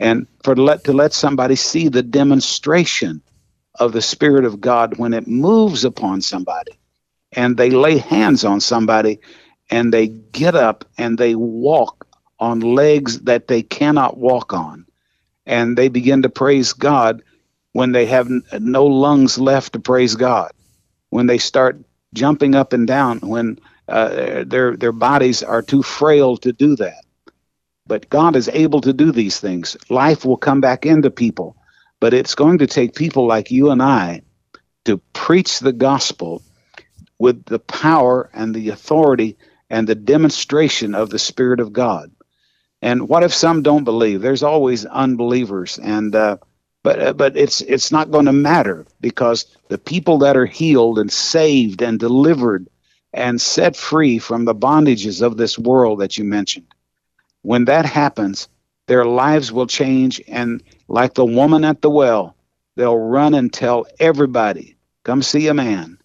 And 0.00 0.26
for 0.44 0.56
let, 0.56 0.84
to 0.84 0.92
let 0.94 1.12
somebody 1.12 1.56
see 1.56 1.88
the 1.88 2.02
demonstration 2.02 3.20
of 3.74 3.92
the 3.92 4.02
Spirit 4.02 4.44
of 4.46 4.60
God 4.60 4.96
when 4.96 5.12
it 5.12 5.26
moves 5.26 5.84
upon 5.84 6.22
somebody 6.22 6.77
and 7.32 7.56
they 7.56 7.70
lay 7.70 7.98
hands 7.98 8.44
on 8.44 8.60
somebody 8.60 9.20
and 9.70 9.92
they 9.92 10.06
get 10.06 10.54
up 10.54 10.84
and 10.96 11.18
they 11.18 11.34
walk 11.34 12.06
on 12.38 12.60
legs 12.60 13.20
that 13.20 13.48
they 13.48 13.62
cannot 13.62 14.16
walk 14.16 14.52
on. 14.52 14.86
And 15.46 15.76
they 15.76 15.88
begin 15.88 16.22
to 16.22 16.28
praise 16.28 16.72
God 16.72 17.22
when 17.72 17.92
they 17.92 18.06
have 18.06 18.28
no 18.58 18.86
lungs 18.86 19.38
left 19.38 19.72
to 19.74 19.80
praise 19.80 20.14
God. 20.14 20.52
When 21.10 21.26
they 21.26 21.38
start 21.38 21.80
jumping 22.14 22.54
up 22.54 22.72
and 22.72 22.86
down, 22.86 23.20
when 23.20 23.58
uh, 23.88 24.44
their 24.46 24.76
their 24.76 24.92
bodies 24.92 25.42
are 25.42 25.62
too 25.62 25.82
frail 25.82 26.36
to 26.38 26.52
do 26.52 26.76
that. 26.76 27.04
But 27.86 28.10
God 28.10 28.36
is 28.36 28.50
able 28.52 28.82
to 28.82 28.92
do 28.92 29.12
these 29.12 29.40
things. 29.40 29.76
Life 29.88 30.26
will 30.26 30.36
come 30.36 30.60
back 30.60 30.84
into 30.84 31.10
people, 31.10 31.56
but 32.00 32.12
it's 32.12 32.34
going 32.34 32.58
to 32.58 32.66
take 32.66 32.94
people 32.94 33.26
like 33.26 33.50
you 33.50 33.70
and 33.70 33.82
I 33.82 34.20
to 34.84 34.98
preach 35.14 35.60
the 35.60 35.72
gospel 35.72 36.42
with 37.18 37.44
the 37.44 37.58
power 37.58 38.30
and 38.32 38.54
the 38.54 38.70
authority 38.70 39.36
and 39.70 39.86
the 39.86 39.94
demonstration 39.94 40.94
of 40.94 41.10
the 41.10 41.18
Spirit 41.18 41.60
of 41.60 41.72
God. 41.72 42.10
And 42.80 43.08
what 43.08 43.24
if 43.24 43.34
some 43.34 43.62
don't 43.62 43.84
believe? 43.84 44.20
There's 44.20 44.44
always 44.44 44.86
unbelievers, 44.86 45.78
and 45.78 46.14
uh, 46.14 46.36
but 46.84 47.00
uh, 47.00 47.12
but 47.12 47.36
it's 47.36 47.60
it's 47.60 47.90
not 47.90 48.12
going 48.12 48.26
to 48.26 48.32
matter 48.32 48.86
because 49.00 49.46
the 49.68 49.78
people 49.78 50.18
that 50.18 50.36
are 50.36 50.46
healed 50.46 50.98
and 50.98 51.10
saved 51.10 51.82
and 51.82 51.98
delivered 51.98 52.68
and 53.12 53.40
set 53.40 53.74
free 53.74 54.18
from 54.18 54.44
the 54.44 54.54
bondages 54.54 55.22
of 55.22 55.36
this 55.36 55.58
world 55.58 56.00
that 56.00 56.18
you 56.18 56.24
mentioned, 56.24 56.66
when 57.42 57.64
that 57.64 57.84
happens, 57.84 58.48
their 58.86 59.04
lives 59.04 59.50
will 59.50 59.66
change, 59.66 60.20
and 60.28 60.62
like 60.86 61.14
the 61.14 61.24
woman 61.26 61.64
at 61.64 61.82
the 61.82 61.90
well, 61.90 62.36
they'll 62.76 62.96
run 62.96 63.34
and 63.34 63.52
tell 63.52 63.86
everybody, 63.98 64.76
"Come 65.02 65.22
see 65.22 65.48
a 65.48 65.54
man." 65.54 65.97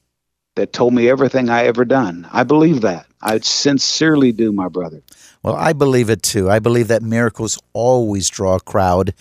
That 0.56 0.74
told 0.74 0.94
me 0.94 1.10
everything 1.10 1.50
I 1.50 1.66
ever 1.66 1.86
done. 1.86 2.28
I 2.32 2.44
believe 2.44 2.82
that. 2.82 3.08
I 3.22 3.40
sincerely 3.40 4.32
do, 4.32 4.52
my 4.52 4.68
brother. 4.68 5.02
Well, 5.42 5.56
I 5.56 5.74
believe 5.74 6.10
it 6.10 6.24
too. 6.24 6.50
I 6.50 6.60
believe 6.60 6.88
that 6.90 7.02
miracles 7.02 7.60
always 7.74 8.30
draw 8.30 8.56
a 8.56 8.60
crowd 8.60 9.14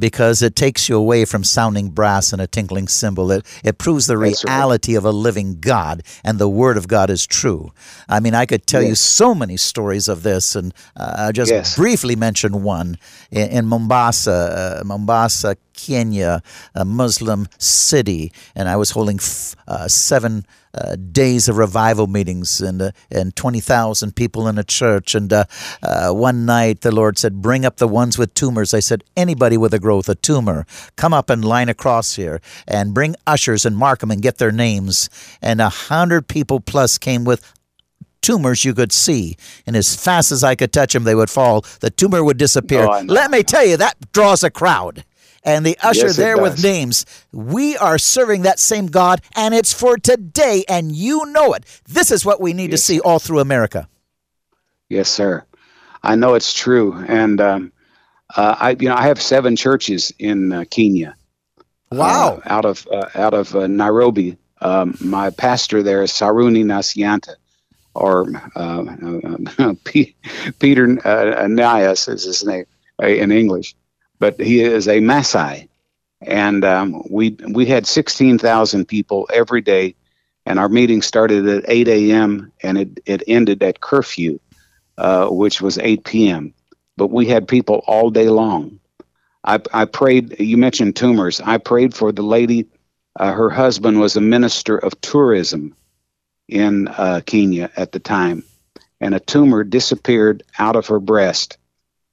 because 0.00 0.40
it 0.40 0.56
takes 0.56 0.88
you 0.88 0.96
away 0.96 1.26
from 1.26 1.44
sounding 1.44 1.90
brass 1.90 2.32
and 2.32 2.40
a 2.40 2.46
tinkling 2.46 2.88
cymbal. 2.88 3.30
It, 3.30 3.46
it 3.62 3.78
proves 3.78 4.06
the 4.06 4.16
That's 4.16 4.44
reality 4.44 4.92
right. 4.94 4.98
of 4.98 5.04
a 5.04 5.12
living 5.12 5.60
God, 5.60 6.02
and 6.24 6.38
the 6.38 6.48
Word 6.48 6.76
of 6.76 6.88
God 6.88 7.10
is 7.10 7.26
true. 7.26 7.72
I 8.08 8.18
mean, 8.18 8.34
I 8.34 8.46
could 8.46 8.66
tell 8.66 8.80
yes. 8.80 8.88
you 8.88 8.94
so 8.94 9.34
many 9.34 9.58
stories 9.58 10.08
of 10.08 10.22
this, 10.22 10.56
and 10.56 10.72
uh, 10.96 11.14
I'll 11.18 11.32
just 11.32 11.52
yes. 11.52 11.76
briefly 11.76 12.16
mention 12.16 12.62
one. 12.62 12.96
In, 13.30 13.50
in 13.50 13.66
Mombasa, 13.66 14.80
uh, 14.80 14.84
Mombasa, 14.84 15.56
Kenya, 15.86 16.42
a 16.74 16.84
Muslim 16.84 17.48
city, 17.58 18.32
and 18.54 18.68
I 18.68 18.76
was 18.76 18.90
holding 18.90 19.16
f- 19.16 19.56
uh, 19.66 19.88
seven 19.88 20.44
uh, 20.72 20.96
days 20.96 21.48
of 21.48 21.56
revival 21.56 22.06
meetings 22.06 22.60
and 22.60 22.80
uh, 22.82 22.90
and 23.10 23.34
twenty 23.34 23.60
thousand 23.60 24.14
people 24.14 24.46
in 24.46 24.58
a 24.58 24.64
church. 24.64 25.14
And 25.14 25.32
uh, 25.32 25.44
uh, 25.82 26.12
one 26.12 26.46
night 26.46 26.82
the 26.82 26.92
Lord 26.94 27.18
said, 27.18 27.42
"Bring 27.42 27.64
up 27.64 27.76
the 27.76 27.88
ones 27.88 28.18
with 28.18 28.34
tumors." 28.34 28.74
I 28.74 28.80
said, 28.80 29.02
"Anybody 29.16 29.56
with 29.56 29.74
a 29.74 29.78
growth, 29.78 30.08
a 30.08 30.14
tumor, 30.14 30.66
come 30.96 31.14
up 31.14 31.30
and 31.30 31.44
line 31.44 31.68
across 31.68 32.16
here, 32.16 32.40
and 32.68 32.94
bring 32.94 33.16
ushers 33.26 33.66
and 33.66 33.76
mark 33.76 34.00
them 34.00 34.10
and 34.10 34.22
get 34.22 34.38
their 34.38 34.52
names." 34.52 35.10
And 35.42 35.60
a 35.60 35.70
hundred 35.70 36.28
people 36.28 36.60
plus 36.60 36.98
came 36.98 37.24
with 37.24 37.52
tumors 38.20 38.64
you 38.64 38.74
could 38.74 38.92
see. 38.92 39.36
And 39.66 39.74
as 39.76 39.96
fast 39.96 40.30
as 40.30 40.44
I 40.44 40.54
could 40.54 40.72
touch 40.72 40.92
them, 40.92 41.04
they 41.04 41.14
would 41.14 41.30
fall. 41.30 41.64
The 41.80 41.90
tumor 41.90 42.22
would 42.22 42.36
disappear. 42.36 42.84
Oh, 42.84 43.02
Let 43.06 43.30
me 43.30 43.42
tell 43.42 43.64
you, 43.64 43.76
that 43.78 44.12
draws 44.12 44.44
a 44.44 44.50
crowd 44.50 45.04
and 45.42 45.64
the 45.64 45.76
usher 45.82 46.06
yes, 46.06 46.16
there 46.16 46.40
with 46.40 46.62
names. 46.62 47.06
We 47.32 47.76
are 47.76 47.98
serving 47.98 48.42
that 48.42 48.58
same 48.58 48.86
God, 48.86 49.22
and 49.34 49.54
it's 49.54 49.72
for 49.72 49.96
today, 49.96 50.64
and 50.68 50.92
you 50.92 51.26
know 51.26 51.52
it. 51.54 51.64
This 51.86 52.10
is 52.10 52.24
what 52.24 52.40
we 52.40 52.52
need 52.52 52.70
yes. 52.70 52.80
to 52.80 52.84
see 52.86 53.00
all 53.00 53.18
through 53.18 53.40
America. 53.40 53.88
Yes, 54.88 55.08
sir. 55.08 55.44
I 56.02 56.16
know 56.16 56.34
it's 56.34 56.52
true, 56.52 56.94
and 57.06 57.40
um, 57.40 57.72
uh, 58.34 58.56
I, 58.58 58.70
you 58.70 58.88
know, 58.88 58.94
I 58.94 59.02
have 59.02 59.20
seven 59.20 59.56
churches 59.56 60.12
in 60.18 60.52
uh, 60.52 60.64
Kenya. 60.68 61.16
Wow! 61.90 62.36
Uh, 62.36 62.40
out 62.46 62.64
of 62.64 62.86
uh, 62.90 63.08
out 63.14 63.34
of 63.34 63.54
uh, 63.54 63.66
Nairobi, 63.66 64.38
um, 64.60 64.96
my 65.00 65.30
pastor 65.30 65.82
there 65.82 66.02
is 66.02 66.12
Saruni 66.12 66.64
Nasianta, 66.64 67.34
or 67.94 68.28
uh, 68.54 69.74
Peter 70.58 70.84
uh, 70.84 71.46
Nias 71.48 72.08
is 72.08 72.24
his 72.24 72.44
name 72.44 72.64
in 73.02 73.32
English 73.32 73.74
but 74.20 74.38
he 74.38 74.60
is 74.60 74.86
a 74.86 75.00
Maasai. 75.00 75.68
And 76.20 76.64
um, 76.64 77.02
we 77.10 77.36
we 77.48 77.66
had 77.66 77.86
16,000 77.86 78.86
people 78.86 79.26
every 79.32 79.62
day, 79.62 79.96
and 80.46 80.58
our 80.58 80.68
meeting 80.68 81.02
started 81.02 81.48
at 81.48 81.64
8 81.66 81.88
a.m. 81.88 82.52
and 82.62 82.78
it, 82.78 83.00
it 83.06 83.22
ended 83.26 83.62
at 83.62 83.80
curfew, 83.80 84.38
uh, 84.98 85.28
which 85.28 85.62
was 85.62 85.78
8 85.78 86.04
p.m. 86.04 86.54
But 86.98 87.08
we 87.08 87.26
had 87.26 87.48
people 87.48 87.82
all 87.86 88.10
day 88.10 88.28
long. 88.28 88.78
I, 89.44 89.60
I 89.72 89.86
prayed, 89.86 90.38
you 90.38 90.58
mentioned 90.58 90.96
tumors. 90.96 91.40
I 91.40 91.56
prayed 91.56 91.94
for 91.94 92.12
the 92.12 92.22
lady. 92.22 92.66
Uh, 93.18 93.32
her 93.32 93.48
husband 93.48 93.98
was 93.98 94.16
a 94.16 94.20
minister 94.20 94.76
of 94.76 95.00
tourism 95.00 95.74
in 96.48 96.88
uh, 96.88 97.22
Kenya 97.24 97.70
at 97.76 97.92
the 97.92 97.98
time, 97.98 98.44
and 99.00 99.14
a 99.14 99.20
tumor 99.20 99.64
disappeared 99.64 100.42
out 100.58 100.76
of 100.76 100.88
her 100.88 101.00
breast. 101.00 101.56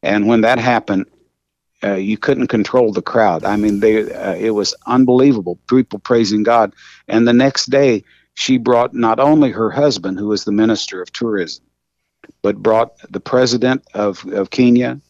And 0.02 0.28
when 0.28 0.42
that 0.42 0.60
happened, 0.60 1.08
uh, 1.84 1.94
you 1.94 2.18
couldn't 2.18 2.48
control 2.48 2.92
the 2.92 3.02
crowd. 3.02 3.46
I 3.46 3.56
mean, 3.56 3.80
they 3.80 4.12
uh, 4.12 4.34
it 4.36 4.52
was 4.52 4.74
unbelievable. 4.86 5.60
People 5.68 6.00
praising 6.00 6.44
God. 6.44 6.74
And 7.08 7.28
the 7.28 7.34
next 7.34 7.68
day, 7.68 8.04
she 8.34 8.58
brought 8.58 8.94
not 8.94 9.20
only 9.20 9.52
her 9.52 9.70
husband, 9.70 10.18
who 10.20 10.28
was 10.28 10.44
the 10.44 10.52
minister 10.52 11.02
of 11.02 11.12
tourism, 11.12 11.66
but 12.42 12.58
brought 12.58 12.92
the 13.12 13.20
president 13.20 13.84
of, 13.94 14.26
of 14.28 14.50
Kenya 14.50 15.02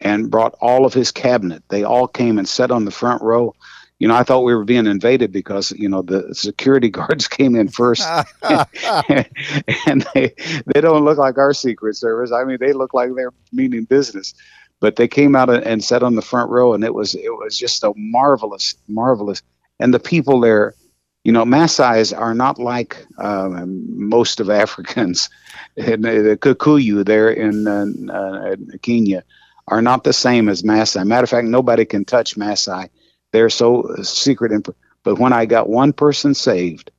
and 0.00 0.30
brought 0.30 0.54
all 0.60 0.84
of 0.84 0.94
his 0.94 1.10
cabinet. 1.10 1.62
They 1.68 1.84
all 1.84 2.08
came 2.08 2.38
and 2.38 2.48
sat 2.48 2.70
on 2.70 2.84
the 2.84 2.90
front 2.90 3.22
row. 3.22 3.54
You 3.98 4.08
know, 4.08 4.16
I 4.16 4.24
thought 4.24 4.40
we 4.40 4.54
were 4.54 4.64
being 4.64 4.86
invaded 4.86 5.30
because 5.30 5.70
you 5.72 5.88
know 5.88 6.02
the 6.02 6.34
security 6.34 6.88
guards 6.98 7.28
came 7.28 7.54
in 7.56 7.68
first, 7.68 8.02
and 8.42 10.06
they 10.14 10.34
they 10.66 10.80
don't 10.80 11.04
look 11.04 11.18
like 11.18 11.38
our 11.38 11.52
Secret 11.54 11.96
Service. 11.96 12.32
I 12.32 12.44
mean, 12.44 12.58
they 12.60 12.72
look 12.72 12.94
like 12.94 13.10
they're 13.14 13.32
meaning 13.52 13.84
business 13.84 14.34
but 14.82 14.96
they 14.96 15.06
came 15.06 15.36
out 15.36 15.48
and 15.48 15.82
sat 15.82 16.02
on 16.02 16.16
the 16.16 16.22
front 16.22 16.50
row, 16.50 16.74
and 16.74 16.82
it 16.82 16.92
was 16.92 17.14
it 17.14 17.32
was 17.32 17.56
just 17.56 17.84
a 17.84 17.92
marvelous, 17.96 18.74
marvelous. 18.88 19.40
And 19.78 19.94
the 19.94 20.00
people 20.00 20.40
there, 20.40 20.74
you 21.22 21.30
know, 21.30 21.44
Maasai's 21.44 22.12
are 22.12 22.34
not 22.34 22.58
like 22.58 23.06
uh, 23.16 23.64
most 23.64 24.40
of 24.40 24.50
Africans. 24.64 25.30
And 25.76 26.04
the 26.04 26.36
Kikuyu 26.36 27.04
there 27.04 27.30
in 27.30 27.68
uh, 27.68 28.12
uh, 28.12 28.56
Kenya 28.82 29.22
are 29.68 29.82
not 29.82 30.02
the 30.02 30.12
same 30.12 30.48
as 30.48 30.64
Maasai. 30.64 31.06
Matter 31.06 31.24
of 31.24 31.30
fact, 31.30 31.46
nobody 31.46 31.84
can 31.84 32.04
touch 32.04 32.34
Maasai. 32.34 32.90
They're 33.30 33.50
so 33.50 33.94
secret. 34.02 34.50
And, 34.50 34.66
but 35.04 35.20
when 35.20 35.32
I 35.32 35.46
got 35.46 35.68
one 35.68 35.92
person 35.92 36.34
saved, 36.34 36.90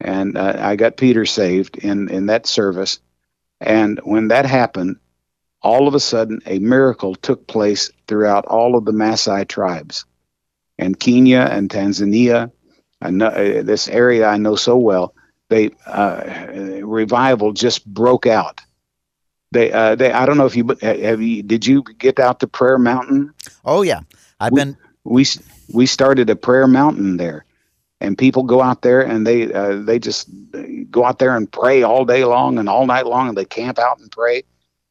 and 0.00 0.38
uh, 0.38 0.58
I 0.60 0.76
got 0.76 0.96
Peter 0.96 1.26
saved 1.26 1.76
in 1.76 2.08
in 2.08 2.26
that 2.26 2.46
service, 2.46 3.00
and 3.60 3.98
when 4.04 4.28
that 4.28 4.46
happened, 4.46 5.00
all 5.62 5.88
of 5.88 5.94
a 5.94 6.00
sudden 6.00 6.40
a 6.46 6.58
miracle 6.58 7.14
took 7.14 7.46
place 7.46 7.90
throughout 8.06 8.46
all 8.46 8.76
of 8.76 8.84
the 8.84 8.92
Maasai 8.92 9.48
tribes. 9.48 10.04
And 10.78 10.98
Kenya 10.98 11.48
and 11.50 11.70
Tanzania, 11.70 12.50
know, 13.02 13.26
uh, 13.26 13.62
this 13.62 13.88
area 13.88 14.26
I 14.26 14.36
know 14.36 14.56
so 14.56 14.76
well, 14.76 15.14
they 15.48 15.70
uh, 15.86 16.82
revival 16.82 17.52
just 17.52 17.86
broke 17.86 18.26
out. 18.26 18.60
They, 19.52 19.72
uh, 19.72 19.94
they, 19.94 20.12
I 20.12 20.26
don't 20.26 20.36
know 20.36 20.46
if 20.46 20.56
you 20.56 20.76
have 20.82 21.22
you. 21.22 21.42
Did 21.42 21.66
you 21.66 21.82
get 21.82 22.18
out 22.18 22.40
to 22.40 22.46
Prayer 22.46 22.78
Mountain? 22.78 23.32
Oh 23.64 23.82
yeah, 23.82 24.00
I've 24.40 24.52
we, 24.52 24.60
been. 24.60 24.76
We 25.04 25.24
we 25.72 25.86
started 25.86 26.28
a 26.30 26.36
prayer 26.36 26.66
mountain 26.66 27.16
there, 27.16 27.44
and 28.00 28.18
people 28.18 28.42
go 28.42 28.60
out 28.60 28.82
there 28.82 29.02
and 29.02 29.26
they 29.26 29.52
uh, 29.52 29.76
they 29.76 29.98
just 29.98 30.28
go 30.90 31.04
out 31.04 31.20
there 31.20 31.36
and 31.36 31.50
pray 31.50 31.84
all 31.84 32.04
day 32.04 32.24
long 32.24 32.58
and 32.58 32.68
all 32.68 32.86
night 32.86 33.06
long, 33.06 33.28
and 33.28 33.38
they 33.38 33.44
camp 33.44 33.78
out 33.78 33.98
and 34.00 34.10
pray 34.10 34.42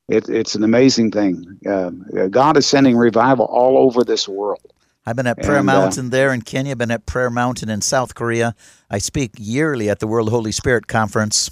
it, 0.08 0.30
it's 0.30 0.56
an 0.56 0.64
amazing 0.64 1.12
thing. 1.12 1.60
Uh, 1.68 1.92
God 2.28 2.58
is 2.58 2.66
sending 2.66 2.96
revival 2.96 3.46
all 3.46 3.78
over 3.78 4.04
this 4.04 4.28
world. 4.28 4.62
I've 5.06 5.16
been 5.16 5.28
at 5.28 5.38
Prayer 5.38 5.60
and, 5.60 5.70
uh, 5.70 5.74
Mountain 5.74 6.08
uh, 6.08 6.10
there 6.10 6.34
in 6.34 6.42
Kenya, 6.42 6.72
I've 6.72 6.78
been 6.80 6.92
at 6.92 7.06
Prayer 7.06 7.30
Mountain 7.30 7.70
in 7.70 7.82
South 7.82 8.16
Korea. 8.16 8.56
I 8.90 8.98
speak 8.98 9.32
yearly 9.38 9.90
at 9.90 10.00
the 10.00 10.08
World 10.08 10.30
Holy 10.30 10.52
Spirit 10.52 10.88
Conference. 10.88 11.52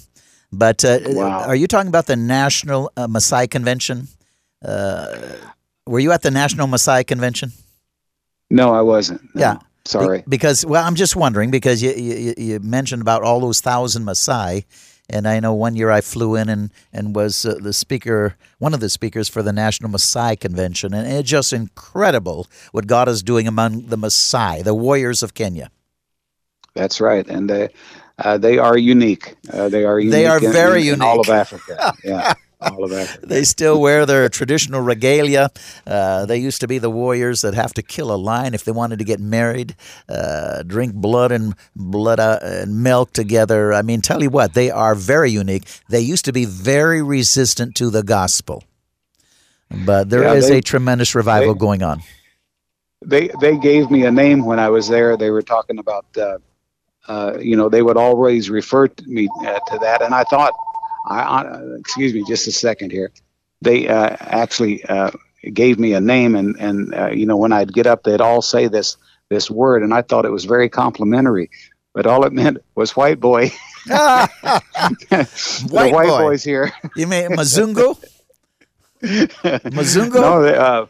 But 0.52 0.84
uh, 0.84 0.98
wow. 1.04 1.44
are 1.46 1.56
you 1.56 1.66
talking 1.66 1.88
about 1.88 2.06
the 2.06 2.16
National 2.16 2.90
uh, 2.96 3.06
Maasai 3.06 3.50
Convention? 3.50 4.08
Uh, 4.64 5.16
were 5.86 6.00
you 6.00 6.12
at 6.12 6.22
the 6.22 6.30
National 6.30 6.66
Maasai 6.66 7.06
Convention? 7.06 7.52
No, 8.50 8.72
I 8.72 8.80
wasn't. 8.80 9.22
No. 9.34 9.40
Yeah. 9.40 9.58
Sorry. 9.84 10.18
Be- 10.18 10.24
because, 10.28 10.64
well, 10.64 10.84
I'm 10.84 10.94
just 10.94 11.14
wondering 11.14 11.50
because 11.50 11.82
you, 11.82 11.92
you, 11.92 12.34
you 12.36 12.60
mentioned 12.60 13.02
about 13.02 13.22
all 13.22 13.40
those 13.40 13.60
thousand 13.60 14.04
Maasai. 14.04 14.64
And 15.08 15.28
I 15.28 15.38
know 15.40 15.52
one 15.52 15.76
year 15.76 15.90
I 15.90 16.00
flew 16.00 16.34
in 16.34 16.48
and, 16.48 16.70
and 16.92 17.14
was 17.14 17.44
uh, 17.44 17.56
the 17.60 17.72
speaker, 17.72 18.36
one 18.58 18.72
of 18.72 18.80
the 18.80 18.88
speakers 18.88 19.28
for 19.28 19.42
the 19.42 19.52
National 19.52 19.90
Maasai 19.90 20.38
Convention. 20.40 20.94
And 20.94 21.06
it's 21.06 21.28
just 21.28 21.52
incredible 21.52 22.46
what 22.72 22.86
God 22.86 23.08
is 23.08 23.22
doing 23.22 23.46
among 23.46 23.86
the 23.86 23.96
Maasai, 23.96 24.64
the 24.64 24.74
warriors 24.74 25.22
of 25.22 25.34
Kenya. 25.34 25.70
That's 26.74 27.00
right. 27.00 27.26
And 27.28 27.50
they, 27.50 27.68
uh, 28.18 28.38
they 28.38 28.58
are 28.58 28.78
unique. 28.78 29.36
Uh, 29.52 29.68
they 29.68 29.84
are 29.84 30.00
unique. 30.00 30.12
They 30.12 30.26
are 30.26 30.40
very 30.40 30.88
in, 30.88 30.94
in 30.94 31.00
unique. 31.00 31.02
all 31.02 31.20
of 31.20 31.28
Africa. 31.28 31.94
Yeah 32.04 32.34
all 32.72 32.84
of 32.84 32.92
Africa. 32.92 33.26
they 33.26 33.44
still 33.44 33.80
wear 33.80 34.06
their 34.06 34.28
traditional 34.28 34.80
regalia. 34.80 35.50
Uh, 35.86 36.26
they 36.26 36.38
used 36.38 36.60
to 36.60 36.68
be 36.68 36.78
the 36.78 36.90
warriors 36.90 37.40
that 37.42 37.54
have 37.54 37.72
to 37.74 37.82
kill 37.82 38.12
a 38.12 38.16
lion 38.16 38.54
if 38.54 38.64
they 38.64 38.72
wanted 38.72 38.98
to 38.98 39.04
get 39.04 39.20
married, 39.20 39.74
uh, 40.08 40.62
drink 40.62 40.94
blood 40.94 41.32
and 41.32 41.54
blood 41.76 42.20
uh, 42.20 42.38
and 42.42 42.82
milk 42.82 43.12
together. 43.12 43.72
I 43.72 43.82
mean, 43.82 44.00
tell 44.00 44.22
you 44.22 44.30
what, 44.30 44.54
they 44.54 44.70
are 44.70 44.94
very 44.94 45.30
unique. 45.30 45.64
They 45.88 46.00
used 46.00 46.24
to 46.26 46.32
be 46.32 46.44
very 46.44 47.02
resistant 47.02 47.74
to 47.76 47.90
the 47.90 48.02
gospel. 48.02 48.64
But 49.84 50.10
there 50.10 50.22
Yeah, 50.22 50.34
is 50.34 50.48
they- 50.48 50.58
a 50.58 50.62
tremendous 50.62 51.14
revival 51.14 51.54
they- 51.54 51.58
going 51.58 51.82
on. 51.82 52.02
they 53.04 53.28
they 53.40 53.56
gave 53.58 53.90
me 53.90 54.04
a 54.06 54.10
name 54.10 54.44
when 54.44 54.58
I 54.58 54.68
was 54.70 54.88
there. 54.88 55.16
They 55.16 55.30
were 55.30 55.42
talking 55.42 55.78
about, 55.78 56.06
uh, 56.16 56.38
uh, 57.08 57.36
you 57.38 57.56
know, 57.56 57.68
they 57.68 57.82
would 57.82 57.96
always 57.96 58.48
refer 58.50 58.88
to 58.88 59.04
me 59.06 59.28
uh, 59.40 59.58
to 59.70 59.78
that, 59.80 60.00
and 60.00 60.14
I 60.14 60.24
thought, 60.24 60.52
I 61.04 61.42
uh, 61.42 61.76
excuse 61.78 62.14
me, 62.14 62.24
just 62.26 62.46
a 62.46 62.52
second 62.52 62.90
here. 62.92 63.12
They 63.62 63.88
uh, 63.88 64.16
actually 64.20 64.84
uh, 64.84 65.10
gave 65.52 65.78
me 65.78 65.94
a 65.94 66.00
name, 66.00 66.34
and 66.34 66.56
and 66.58 66.94
uh, 66.94 67.10
you 67.10 67.26
know, 67.26 67.36
when 67.36 67.52
I'd 67.52 67.72
get 67.72 67.86
up, 67.86 68.02
they'd 68.02 68.20
all 68.20 68.42
say 68.42 68.68
this 68.68 68.96
this 69.28 69.50
word, 69.50 69.82
and 69.82 69.92
I 69.92 70.02
thought 70.02 70.24
it 70.24 70.32
was 70.32 70.44
very 70.44 70.68
complimentary, 70.68 71.50
but 71.92 72.06
all 72.06 72.24
it 72.24 72.32
meant 72.32 72.58
was 72.74 72.96
white 72.96 73.20
boy. 73.20 73.50
The 75.10 75.68
White 75.70 75.92
boy. 75.92 76.06
boys 76.06 76.44
here. 76.44 76.72
you 76.96 77.06
mean 77.06 77.30
Mazungo? 77.30 78.02
Mazungo? 79.02 80.14
No, 80.14 80.42
they, 80.42 80.56
uh, 80.56 80.86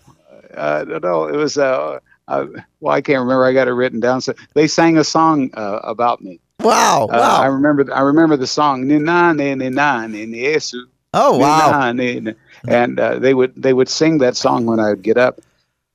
uh, 0.57 0.99
no, 1.03 1.27
it 1.27 1.37
was. 1.37 1.59
Uh, 1.59 1.99
uh, 2.29 2.47
well, 2.81 2.95
I 2.95 3.01
can't 3.01 3.21
remember. 3.21 3.45
I 3.45 3.53
got 3.53 3.69
it 3.69 3.73
written 3.73 4.01
down. 4.01 4.21
So 4.21 4.35
they 4.55 4.67
sang 4.69 4.97
a 4.99 5.05
song 5.05 5.51
uh, 5.55 5.81
about 5.83 6.23
me. 6.23 6.41
Wow, 6.65 7.09
Uh, 7.11 7.39
I 7.43 7.47
remember. 7.47 7.93
I 7.95 8.01
remember 8.01 8.37
the 8.37 8.47
song. 8.47 8.87
"Ni 8.87 8.99
na 8.99 9.33
ni 9.33 9.55
ni 9.55 9.69
na 9.69 10.07
ni 10.07 10.27
ni 10.27 10.39
Yesu." 10.39 10.85
Oh, 11.13 11.39
wow. 11.39 11.71
na 11.71 11.93
ni 11.93 12.21
ni." 12.21 12.35
And 12.67 12.99
uh, 12.99 13.19
they 13.19 13.35
would 13.35 13.53
they 13.55 13.73
would 13.73 13.89
sing 13.89 14.19
that 14.19 14.37
song 14.37 14.67
when 14.67 14.81
I 14.81 14.89
would 14.89 15.03
get 15.03 15.19
up, 15.19 15.41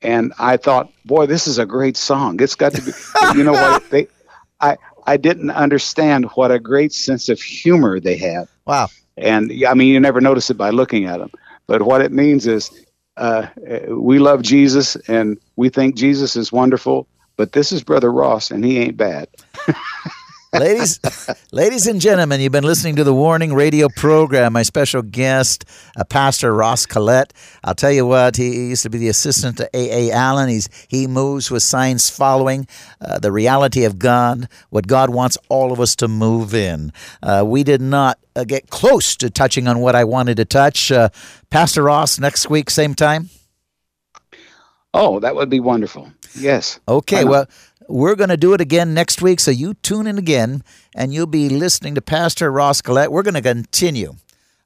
and 0.02 0.34
I 0.38 0.58
thought, 0.58 0.92
boy, 1.04 1.26
this 1.26 1.48
is 1.48 1.58
a 1.58 1.66
great 1.66 1.98
song. 1.98 2.40
It's 2.42 2.56
got 2.56 2.74
to 2.74 2.82
be. 2.82 2.94
you 3.36 3.44
know 3.44 3.54
what? 3.54 3.90
They, 3.90 4.08
I 4.62 4.78
I 5.06 5.18
didn't 5.18 5.50
understand 5.50 6.26
what 6.36 6.52
a 6.52 6.60
great 6.60 6.94
sense 6.94 7.30
of 7.30 7.42
humor 7.42 8.00
they 8.00 8.18
have. 8.18 8.48
Wow. 8.66 8.90
And 9.18 9.52
I 9.68 9.74
mean, 9.74 9.92
you 9.94 10.00
never 10.00 10.22
notice 10.22 10.50
it 10.50 10.58
by 10.58 10.70
looking 10.70 11.06
at 11.06 11.20
them. 11.20 11.32
But 11.68 11.82
what 11.82 12.02
it 12.02 12.12
means 12.12 12.48
is 12.48 12.72
uh, 13.18 13.48
we 13.90 14.20
love 14.20 14.42
Jesus 14.44 14.96
and 14.96 15.38
we 15.56 15.70
think 15.70 15.96
Jesus 15.96 16.36
is 16.36 16.52
wonderful. 16.52 17.08
But 17.36 17.52
this 17.52 17.72
is 17.72 17.84
Brother 17.84 18.12
Ross, 18.12 18.52
and 18.52 18.64
he 18.64 18.78
ain't 18.80 18.98
bad. 18.98 19.28
ladies, 20.54 21.00
ladies 21.52 21.88
and 21.88 22.02
gentlemen, 22.02 22.42
you've 22.42 22.52
been 22.52 22.64
listening 22.64 22.96
to 22.96 23.04
the 23.04 23.14
Warning 23.14 23.54
Radio 23.54 23.88
program. 23.90 24.54
My 24.54 24.64
special 24.64 25.02
guest, 25.02 25.66
uh, 25.96 26.04
Pastor 26.04 26.54
Ross 26.54 26.86
Collette. 26.86 27.34
I'll 27.64 27.76
tell 27.76 27.92
you 27.92 28.06
what, 28.06 28.36
he, 28.36 28.70
used 28.70 28.84
to 28.84 28.90
be 28.90 28.98
the 28.98 29.10
assistant 29.10 29.58
to 29.58 29.70
A. 29.74 30.10
A. 30.10 30.12
Allen. 30.12 30.50
He's 30.50 30.70
he 30.88 31.08
moves 31.08 31.52
with 31.52 31.64
signs 31.64 32.10
following 32.10 32.68
uh, 33.02 33.20
the 33.20 33.32
reality 33.32 33.84
of 33.86 34.00
God, 34.00 34.48
what 34.70 34.88
God 34.88 35.10
wants 35.10 35.38
all 35.50 35.72
of 35.72 35.80
us 35.80 35.96
to 35.98 36.08
move 36.08 36.54
in. 36.54 36.92
Uh, 37.22 37.44
we 37.46 37.64
did 37.64 37.82
not 37.82 38.20
uh, 38.36 38.44
get 38.44 38.70
close 38.70 39.16
to 39.18 39.30
touching 39.30 39.68
on 39.68 39.80
what 39.80 39.96
I 39.96 40.04
wanted 40.04 40.38
to 40.38 40.46
touch. 40.46 40.92
Uh, 40.92 41.10
Pastor 41.50 41.84
Ross, 41.84 42.20
next 42.20 42.50
week, 42.50 42.70
same 42.70 42.96
time. 42.96 43.30
Oh, 44.94 45.20
that 45.20 45.36
would 45.36 45.50
be 45.50 45.60
wonderful. 45.60 46.12
Yes. 46.36 46.80
Okay, 46.88 47.24
well, 47.24 47.48
we're 47.90 48.16
going 48.16 48.30
to 48.30 48.38
do 48.38 48.54
it 48.54 48.62
again 48.62 48.94
next 48.94 49.22
week, 49.22 49.40
so 49.40 49.52
you 49.52 49.74
tune 49.74 50.06
in 50.06 50.18
again, 50.18 50.64
and 50.96 51.14
you'll 51.14 51.26
be 51.26 51.50
listening 51.50 51.96
to 51.96 52.02
Pastor 52.02 52.52
Ross 52.52 52.82
Collette. 52.82 53.12
We're 53.12 53.24
going 53.24 53.34
to 53.34 53.42
continue 53.42 54.14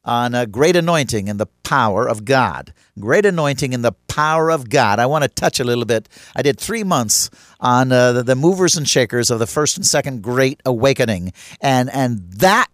on 0.05 0.35
a 0.35 0.45
great 0.45 0.75
anointing 0.75 1.29
and 1.29 1.39
the 1.39 1.45
power 1.63 2.07
of 2.07 2.25
God. 2.25 2.73
Great 2.99 3.25
anointing 3.25 3.73
and 3.73 3.83
the 3.83 3.93
power 4.09 4.51
of 4.51 4.69
God. 4.69 4.99
I 4.99 5.05
want 5.05 5.23
to 5.23 5.29
touch 5.29 5.61
a 5.61 5.63
little 5.63 5.85
bit. 5.85 6.09
I 6.35 6.41
did 6.41 6.59
three 6.59 6.83
months 6.83 7.29
on 7.61 7.91
uh, 7.93 8.11
the, 8.11 8.23
the 8.23 8.35
movers 8.35 8.75
and 8.75 8.87
shakers 8.87 9.31
of 9.31 9.39
the 9.39 9.47
first 9.47 9.77
and 9.77 9.85
second 9.85 10.21
Great 10.21 10.61
Awakening, 10.65 11.31
and 11.61 11.89
and 11.91 12.29
that 12.33 12.67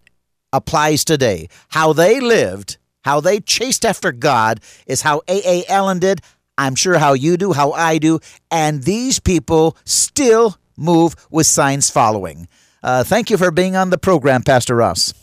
applies 0.52 1.06
today. 1.06 1.48
How 1.70 1.94
they 1.94 2.20
lived, 2.20 2.78
how 3.04 3.22
they 3.22 3.40
chased 3.40 3.86
after 3.86 4.12
God, 4.12 4.62
is 4.88 5.04
how 5.04 5.22
A. 5.28 5.42
A. 5.46 5.66
Allen 5.68 6.00
did. 6.00 6.22
I'm 6.60 6.76
sure 6.76 6.98
how 6.98 7.13
you 7.13 7.38
do, 7.38 7.54
how 7.54 7.72
I 7.72 8.00
do, 8.00 8.19
and 8.52 8.84
these 8.84 9.17
people 9.17 9.78
still 9.86 10.58
move 10.76 11.15
with 11.32 11.48
signs 11.48 11.89
following. 11.89 12.50
Uh, 12.84 13.06
thank 13.06 13.30
you 13.30 13.38
for 13.38 13.50
being 13.50 13.78
on 13.78 13.91
the 13.91 13.98
program, 13.98 14.43
Pastor 14.43 14.76
Ross. 14.76 15.13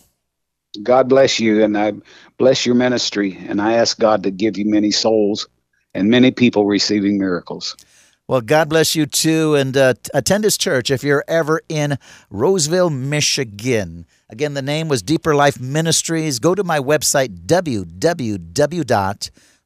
God 0.83 1.11
bless 1.11 1.38
you, 1.38 1.62
and 1.62 1.77
I 1.77 1.92
bless 2.38 2.64
your 2.64 2.75
ministry, 2.75 3.37
and 3.49 3.61
I 3.61 3.75
ask 3.75 3.99
God 3.99 4.22
to 4.22 4.31
give 4.31 4.57
you 4.57 4.64
many 4.64 4.90
souls 4.90 5.46
and 5.92 6.09
many 6.09 6.31
people 6.31 6.64
receiving 6.64 7.18
miracles. 7.18 7.77
Well, 8.29 8.40
God 8.40 8.70
bless 8.70 8.96
you 8.96 9.05
too, 9.05 9.57
and 9.57 9.77
uh, 9.77 9.92
attend 10.14 10.44
His 10.44 10.57
church 10.57 10.90
if 10.90 11.05
you're 11.05 11.25
ever 11.29 11.61
in 11.68 11.99
Roseville, 12.31 12.88
Michigan. 12.88 14.07
Again, 14.31 14.55
the 14.55 14.62
name 14.62 14.88
was 14.88 15.03
Deeper 15.03 15.35
Life 15.35 15.61
Ministries. 15.61 16.38
Go 16.38 16.55
to 16.55 16.64
my 16.64 16.79
website, 16.79 17.46